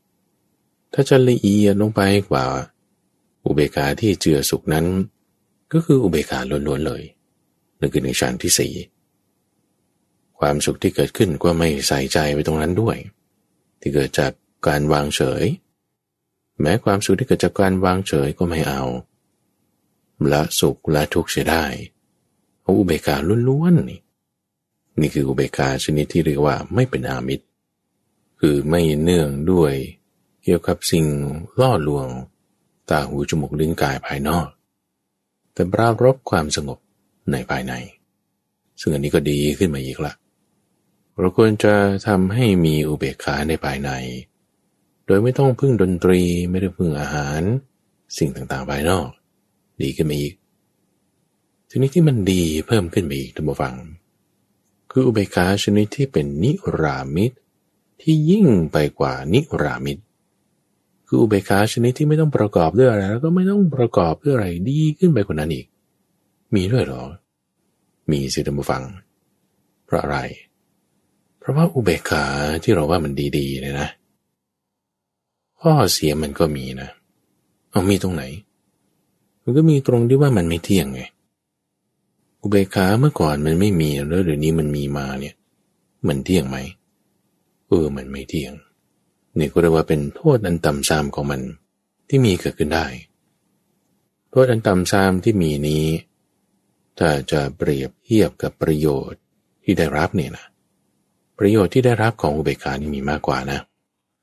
[0.94, 2.46] ถ้าจะละเอียดลงไปกว่า
[3.46, 4.86] อุเบกขาที่เจือสุขนั้น
[5.74, 7.04] ก็คืออุเบกขาล้วนๆเลย
[7.80, 8.74] นั่นคือในฌานที่สี่
[10.40, 12.98] ความสุขที่เกิดขึ้นก็ไม่ใส่ใจไปตรงนั้นด้วย
[13.82, 14.32] ที่เกิดจาก
[14.68, 15.44] การวางเฉย
[16.60, 18.84] แม้ความสุขที่เกิดจากการวางเฉยก็ไม่เอา
[20.32, 21.66] ละสุขละทุกข์เสียได้
[22.62, 23.16] เอาอุเบกขา
[23.48, 24.02] ล้วนๆนี่
[25.00, 27.46] นี่คืออุเบกขาชนิดที่เรียกว่าไม่เป็นอามิตร
[28.40, 29.74] คือไม่เนื่องด้วย
[30.44, 31.06] เกี่ยวกับสิ่ง
[31.60, 32.08] ล่อลวง
[32.90, 34.48] ตาหูจมูกลิ้นกายภายนอก
[35.54, 36.80] แต่ปรารบความสงบ
[37.32, 37.74] ในภายใน
[38.80, 40.14] ซึ่งอันนี้ก็ดีขึ้นมาอีกละ
[41.20, 41.74] เราควรจะ
[42.08, 43.92] ทำให้มีอุเบกขาในภายใน
[45.06, 47.42] โดยไม่ต้องพึ่งดนตรีไม่ได้พึ่งอาหาร
[48.18, 49.08] สิ่งต่างๆภายนอก
[49.82, 50.34] ดีขึ้นมาอีก
[51.70, 53.76] ทีนี้ที่มันดีเพิ่มขึ้นไปอีกท่านผู้ฟัง
[54.92, 57.32] คืออุเบกขาชนิดที่เป็นนิรามิต
[58.02, 59.98] ที่ยิ่งไปกว่านิรามิต
[61.14, 65.66] คืออุเบกขาชนิดที่ไม่ต้องประกอบด้วยอะไร แล้วก็ไม่ต้องประกอบด้วยอะไรดีขึ้นไปกว่านั้นอีก
[66.56, 67.04] มีด้วยหรอ
[68.12, 68.84] มีสิท่านผู้ฟัง
[69.86, 70.18] เพราะอะไร
[71.40, 72.24] เพราะว่าอุเบกขา
[72.64, 73.90] ที่เราว่ามันดีๆเนี่ยนะ
[75.62, 76.90] ข้อเสียมันก็มีนะ
[77.72, 78.24] เอามีตรงไหน
[79.44, 81.02] มันก็มีตรงที่ว่ามันไม่เที่ยงไง
[82.42, 85.36] อุเบกขาเมื่อก่อนมันไม่มีแล้วเดี๋ยวนี้มันมีมาเนี่ย
[86.08, 86.58] มันเที่ยงไหม
[87.68, 88.54] เออ มันไม่เที่ยง
[89.38, 91.42] นี่ก็เรียกว่าเป็นโทษอันต่ำซามของมัน
[92.10, 92.86] ที่มีเกิดขึ้นได้
[94.32, 95.86] โทษอันต่ำซามที่มีนี้
[97.00, 99.22] ถ้าจะเปรียบเทียบกับประโยชน์
[99.64, 100.46] ที่ได้รับเนี่ยนะ
[101.40, 103.60] ประโยชน์ที่ได้รับของอุเบกขานี่มีมากกว่านะ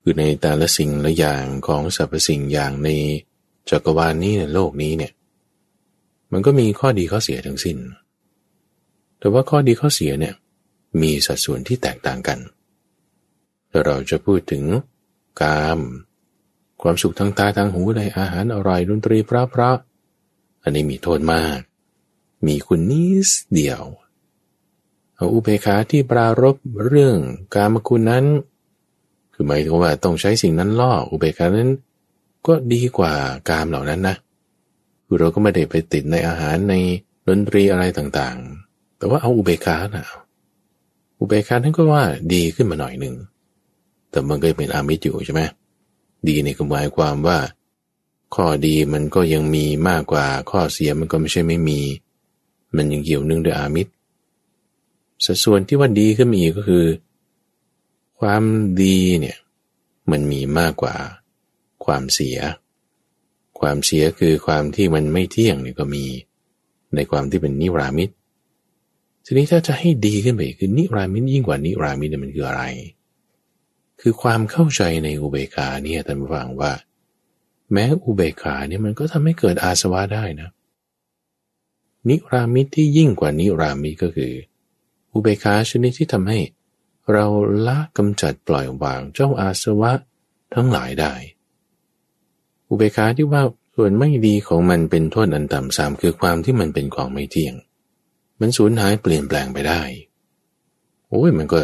[0.02, 2.88] คือในแต่ละสิ่งละอย่างของสรรพสิ่งอย่างใน
[3.70, 5.12] จักรวาลนี้ในโลกนี้เนี่ย
[6.32, 7.78] มันก็มีข้อดีข้อเสียทั้งสิน้น
[9.18, 10.34] แต่ว่าข้อดีข้อเสียเนี่ย
[11.00, 12.38] มีสัดส่วนที่แตกต่างกัน
[13.70, 14.64] ถ้าเราจะพูดถึง
[15.40, 15.80] กาม
[16.82, 19.70] ความสุขทางตาทางหูในอาหารอร่อยดนตรีพระพระ
[20.62, 21.58] อันนี้มีโทษมาก
[22.46, 23.82] มีคุณนิดเดียว
[25.14, 27.16] เอาอุเบกขาที่ปรารบเรื่อง
[27.54, 28.24] กามคุณนั้น
[29.32, 31.72] คือหมายถึงว่าต้องใช้สิ่งนั้นล่ออุเบกขานั้น
[32.46, 33.14] ก็ดีกว่า
[33.48, 34.16] กามเหล่านั้นนะ
[35.06, 36.74] คือเราก็ไม่ได้ไปติดในอาหารใน
[37.28, 40.06] ดนตรีอะไรต่างๆ แต่ว่าเอาอุเบกขานะ
[41.18, 42.04] อุเบกขานั้นก็ว่า
[42.34, 43.14] ดีขึ้นมาหน่อยหนึ่ง
[44.10, 45.42] แต่มันก็เป็นอามิตรอยู่ใช่ไหม
[46.28, 47.38] ดีในหมายความว่า
[48.34, 51.80] ข้อดีมันก็ยังมีมากกว่าข้อเสียมันก็ไม่ใช่ไม่มี
[52.76, 53.92] มันยังเกี่ยวเนื่องด้วยอามิตร
[55.24, 56.86] สัดส่วนที่ว่าดีขึ้นมีก็คือ
[58.20, 58.42] ความ
[58.82, 59.38] ดีเนี่ย
[60.10, 60.94] มันมีมากกว่า
[61.84, 62.38] ความเสีย
[63.60, 66.04] ความเสียคือความที่มันไม่เที่ยงเนี่ยก็มี
[66.94, 68.10] ในความที่เป็นนิรามิต
[69.24, 72.64] ทีนี้ถ้าจะให้ดีขึ้นไปคือนิรามิตยิ่งกว่านิรามิตเนี่ยมันคืออะไร
[74.00, 76.72] คือความเข้าใจในอุเบกขาเนี่ยท่านฟังว่า
[77.72, 80.50] แม้อุเบกขาเนี่ยมันก็ทำให้เกิดอาสวะได้นะ
[82.08, 84.32] นิรามิตที่ยิ่งกว่านิรามิตก็คือ
[85.12, 86.38] อุเบกขาชนิดที่ทำให้
[87.12, 87.26] เรา
[87.66, 89.92] ละกำจัดปล่อยวางเจ้าอาสวะ
[90.54, 91.14] ทั้งหลายได้
[92.68, 93.42] อุเบกขาที่ว่า
[93.74, 97.54] ส่วนไม่ดีของมันเป็นโทษอันต่ำสามคือความที่มันเป็นของไม่เที่ยง
[98.40, 99.82] มันสูญหายเปลี่ยนแปลงไปได้
[101.08, 101.60] โอ้ยมันก็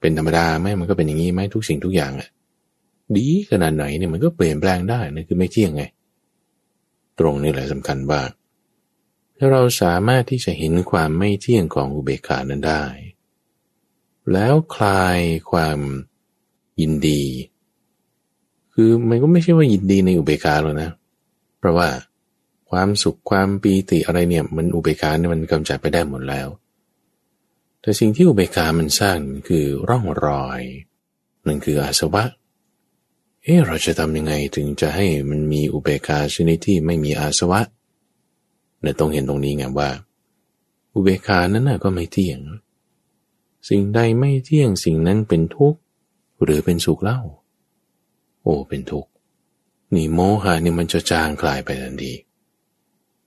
[0.00, 2.28] เป็นธรรมดาไหมมันก็เป็นอย่างนี้ไหมทุกสิ่งทุกอย่างอะ
[3.16, 5.84] ดีขนาดไหนเนี่ยมันก็เปลี่ยนแปลงได้นั่คือไม่เที่ยงไง
[7.18, 8.20] ตรงนี้แหละสำคัญว่า
[9.38, 12.84] ถ้าเราสามารถที่จะเห็นความไม่เที่ยงของอุเบกขานั้นได้
[14.32, 15.18] แล้วคลาย
[15.50, 15.78] ความ
[16.80, 17.22] ยินดี
[18.74, 20.90] คือมันก็ไม่ใช่ว่ายินดีในอุเบกขาหรอกนะ
[21.58, 21.88] เพราะว่า
[22.70, 26.48] ความสุขความปีติอะไรเนี่ย มันอุเบกขาเนี่ยมันกำจัดไปได้หมดแล้ว
[27.86, 30.62] แต่สิ่งที่อุเบกขามันสร้างมันคือร่องรอย
[31.46, 32.24] นั่นคืออาสวะ
[33.42, 37.60] เอ๊เราจะทำยังไงถึงจะให้มันมีอุเบกขาชนิดที่ไม่มีอาสวะ
[38.80, 39.90] เนี่ยต้องเห็นตรงนี้ไงว่า
[40.94, 42.40] อุเบกขานั้นน่ะก็ไม่เที่ยง
[43.68, 45.80] สิ่งใดไม่เที่ยงสิ่งนั้นเป็นทุกข์
[46.42, 47.20] หรือเป็นสุขเล่า
[48.42, 49.10] โอ้เป็นทุกข์
[49.94, 52.12] นี่โมหะนี่มันจะจางคลายไปทันที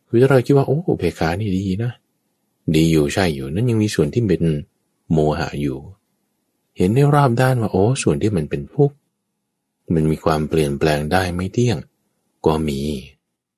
[0.08, 1.94] คือถ้าเราคิดว่าโอ้อุเบคานี่ดีนะ
[2.76, 4.44] ดีอยู่ใช่อยู่ นั้นยังมีส่วนที่เป็น
[5.12, 5.80] โมหะอยู่
[6.78, 8.96] เห็นได้รอบด้านว่าโอ้ส่วนที่มันเป็นทุกข์
[9.94, 11.78] มันมีความเปลี่ยนแปลงได้ไม่เที่ยง
[12.46, 12.82] ก็มี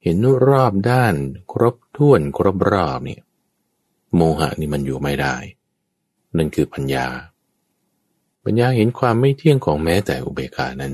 [0.03, 1.15] เห็นรอบด้าน
[1.51, 3.21] ครบถ้วนครบรอบเนี่ย
[4.15, 5.35] โมหะนี่มันอยู่ไม่ได้
[6.37, 7.07] นั่นคือปัญญา
[8.43, 10.93] ปัญญาเห็นความไม่เที่ยงของแม้แต่อุเบกานั้น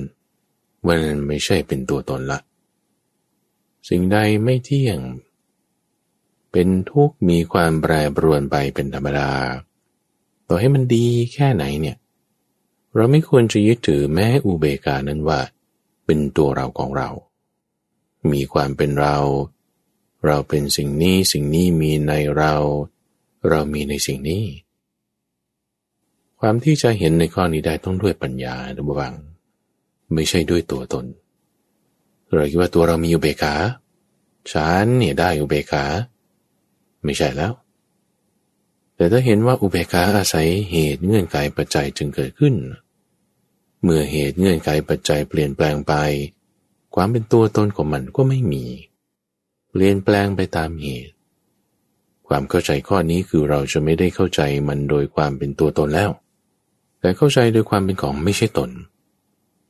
[0.85, 2.39] ว่ามันไม่ใช่เป็นตัวตนละ
[3.89, 4.99] สิ่งใดไม่เที่ยง
[6.51, 9.31] เป็นทุกข์มีความแปรปรวนไปเป็นธรรมดา
[10.47, 11.97] ต่อให้มันดีแค่ไหนเนี่ย
[12.95, 15.39] เราไม่ควรจะยึดถือแม้อุเบกานั้นว่า
[16.05, 17.09] เป็นตัวเราของเรา
[18.31, 19.17] มีความเป็นเรา
[20.25, 22.53] เราเป็นสิ่งนี้สิ่งนี้มีในเรา
[23.49, 24.43] เรามีในสิ่งนี้
[26.39, 29.13] ความที่จะเห็นในข้อนี้ได้ต้องด้วยปัญญาดบวัง
[30.13, 31.05] ไม่ใช่ด้วยตัวตน
[32.33, 33.55] เราคิดว่าตัวเรามีอุเบกขา
[34.51, 35.85] ฉันเนี่ยได้อุเบกขา
[37.07, 37.53] ไม่ใช่แล้ว
[38.95, 42.55] แต่ถ้าเห็นว่าอุเบกขาอาศัยเหตุเงื่อนไขปัจจัยจึงเกิดขึ้น
[43.83, 45.93] เมื่อเหตุเงื่อนไขปัจจัยเปลี่ยนแปลงไป
[46.95, 48.65] ความเป็นตัวตนของมันก็ไม่มี
[49.69, 51.13] เปลี่ยนแปลงไปตามเหตุ
[52.27, 56.11] ความเข้าใจข้อนี้คือเราจะไม่ได้เข้าใจมันโดยความเป็นตัวตนแล้ว
[56.99, 58.71] แต่เข้าใจโดยความเป็นของไม่ใช่ตน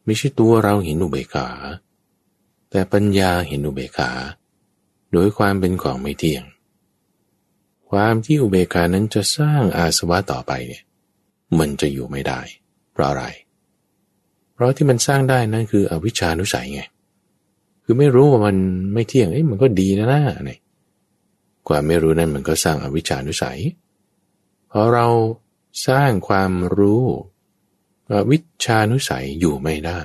[0.06, 1.48] ไม่ใช่ตัวเราเห็นอุเบกขา
[2.70, 4.12] แต่ปัญญาเห็นอุเบกขา
[5.14, 6.44] โดยความเป็นของไม่เที่ยง
[7.90, 10.84] ความที่อุเบกานั้นจะสร้างอาสวะต่อไปเนี่ย
[11.60, 12.40] มันจะอยู่ไม่ได้
[12.94, 13.26] เพราะอะไร
[14.54, 16.82] เพราะที่มันสร้างได้นั่นคืออวิชานุสัยไง
[17.84, 18.58] คือไม่รู้ว่ามัน
[18.94, 20.60] ไม่เที่ยง เอ้ยมันก็ดีนะนะเนี่ย
[21.68, 23.60] ความไม่รู้นั้นมันก็สร้างอวิชชานุสัย
[24.72, 25.08] พอเรา
[25.88, 27.04] สร้างความรู้
[28.32, 30.02] วิชานุสัยอยู่ไม่ได้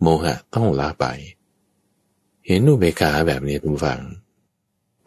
[0.00, 1.06] โมหะต้องละไป
[2.46, 4.00] เห็นอุเบกขาแบบนี้ทุกฝัง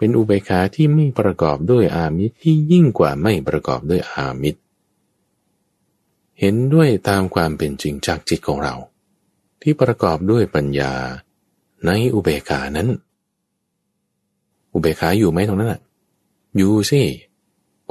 [0.02, 4.60] เป็นอุเบกขาที่ไม่ประกอบด้วยอามิตรที่ยิ่งกว่าไม่ประกอบด้วยอามิตร
[6.40, 8.76] เห็นด้วยตามความเป็นจริงจากจิตของเรา
[9.62, 10.94] ที่ประกอบด้วยปัญญา
[11.86, 12.88] ในอุเบกขานั้น
[14.74, 15.82] อุเบกขาอยู่ไหมตรงนั้นอะ
[16.58, 17.02] อยู่สิ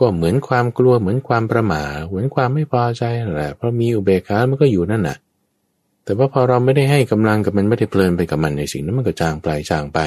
[0.01, 3.03] ก็เหมือนความกลัวเหมือนความประหม่าเหมือนความไม่พอใจ
[3.37, 5.17] แหละเพราะมีอุเบกขามันก็อยู่นั่นน่ะ
[6.05, 10.01] แต่ว่าพอเราไม่ได้ให้กำลังกับมันไม่ได้เพลินไปกับมันในสิ่งนั้นมันก็จางปลายจางไป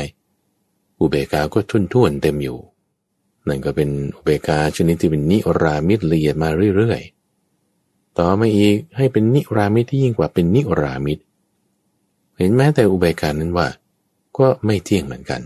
[1.03, 2.57] อุเบกขาก็ทุ่นท่วนเต็มอยู่
[3.47, 11.19] นั่นก็เป็นอุเบกขาชนิดที่เป็นนิรามิตละเอียดมาเรื่อยๆ ต่อมาอีกให้เป็นนิรามิตที่ยิ่งกว่าเป็นนิรามิต
[12.37, 13.67] เห็นแม้แต่อุเบกขานั้นว่า
[14.37, 15.41] ก็ไม่เที่ยงเหมือนกัน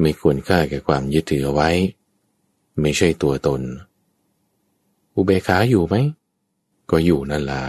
[0.00, 1.70] ไม่ควรค่าแก่ความยึดถือไว้
[2.80, 3.60] ไม่ใช่ตัวตน
[5.16, 5.94] อุเบกขาอยู่ไหม
[6.90, 7.64] ก็อยู่นั่นละ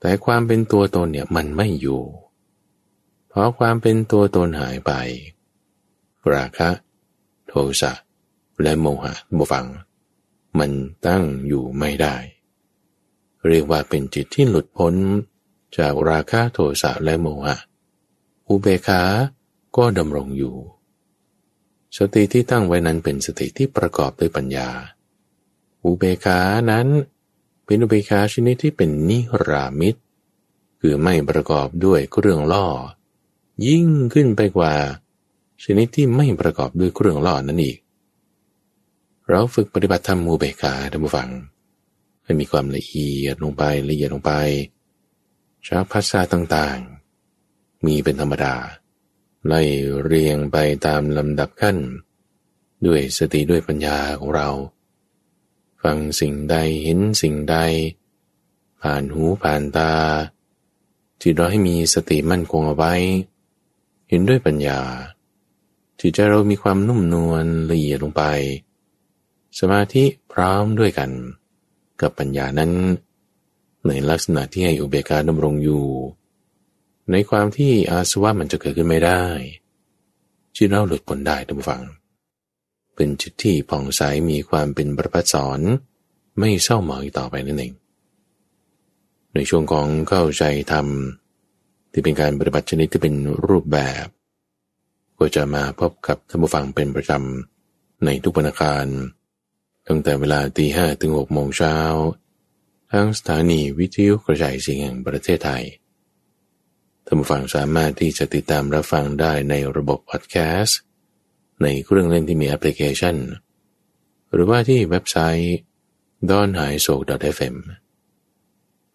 [0.00, 2.02] แต่ความเป็นตัวตนเนี่ยมันไม่อยู่
[3.28, 4.92] เพราะความเป็นตัวตนหายไป
[6.34, 6.68] ราคะ
[7.48, 7.92] โทสะ
[8.62, 9.66] และโมหะบฟัง
[10.58, 10.70] มัน
[11.06, 12.16] ตั้งอยู่ไม่ได้
[13.46, 14.94] เรียกว่าเป็นจิตที่หลุดพ้น
[15.78, 17.56] จากราคะโทสะและโมหะ
[18.48, 19.02] อุเบกขา
[19.76, 20.56] ก็ดำรงอยู่
[21.96, 24.68] สติที่ตั้งไว้นั้นเป็นสติที่ประกอบด้วยปัญญา
[25.84, 26.38] อุเบกขา
[26.70, 26.86] นั้น
[27.66, 29.96] เป็นอุเบกขาชนิดที่เป็นนิรามิต
[30.80, 32.66] คือไม่ประกอบด้วยเครื่องล่อ
[33.66, 34.74] ยิ่งขึ้นไปกว่า
[35.62, 37.78] ชนิดที่ไม่ประกอบด้วยเครื่องล่อนั่นอีก
[39.28, 41.30] เราฝึกปฏิบัติธรรมอุเบกาท่านผู้ฟัง
[42.24, 44.32] ให้มีความละเอียดลงไปละเอียดลงไป
[45.66, 48.54] ชักภาษาต่างๆ มีเป็นธรรมดา
[49.46, 49.62] ไล่
[50.04, 50.56] เรียงไป
[50.86, 51.76] ตามลำดับขั้น
[52.86, 54.48] ด้วยสติด้วยปัญญาของเรา
[55.82, 57.56] ฟังสิ่งใดเห็นสิ่งใด
[58.82, 59.92] ผ่านหูผ่านตา
[61.20, 62.94] ที่เราให้มีสติมั่นคงเอาไว้
[64.08, 64.80] เห็นด้วยปัญญา
[65.98, 68.22] ที่ใจเรามีความนุ่มนวลละเอียดลงไป
[69.58, 71.10] สมาธิพร้อมด้วยกัน
[72.00, 72.72] กับปัญญานั้น
[73.86, 75.84] ในลักษณะที่ให้อุเบกขาดำรงอยู่
[77.10, 79.22] ในความที่อาสวะมันจะเกิดขึ้นไม่ได้
[80.56, 81.82] จิตเราหลุดพ้นได้ทุกฝัง
[82.94, 85.60] เป็นจิตที่ผ่องใสมีความเป็นประพัดสอน
[86.38, 87.72] ไม่เศร้าหมองอีกต่อไปนั่นเอง
[89.34, 90.86] ในช่วงของเข้าใจธรรม
[91.92, 93.14] ที่เป็นการปฏิบัติชนิดที่เป็น
[93.48, 94.06] รูปแบบ
[95.18, 98.86] ก็จะมาพบกับท่านผู้ฟังเป็นประจำในทุกวันอังคาร
[99.86, 101.76] ตั้งแต่เวลาตีห้ถึงหกโมงเช้า
[102.92, 105.64] ทั้งสถานีวิทยุกระจายเสียงแห่งประเทศไทย
[107.04, 110.78] ท่านผู้ฟังสามารถที่จะติดตามรับฟังได้ในระบบพอดแคสต์
[111.62, 113.16] ในเครื่องเล่นที่มีแอปพลิเคชัน
[114.32, 115.56] หรือว่าที่เว็บไซต์
[116.30, 116.94] d o n h a i s o
[117.38, 117.56] f m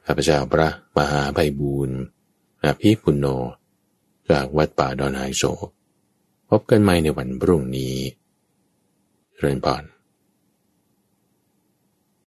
[0.05, 1.99] ข้าพเจ้าพระมหาไพบูรณ์
[2.63, 3.25] อภีปุโญ
[4.29, 5.67] จากวัดป่าดอนไฮโศก
[6.57, 7.95] พบกันใหม่ในวันพรุ่งนี้
[9.37, 9.83] เริญพร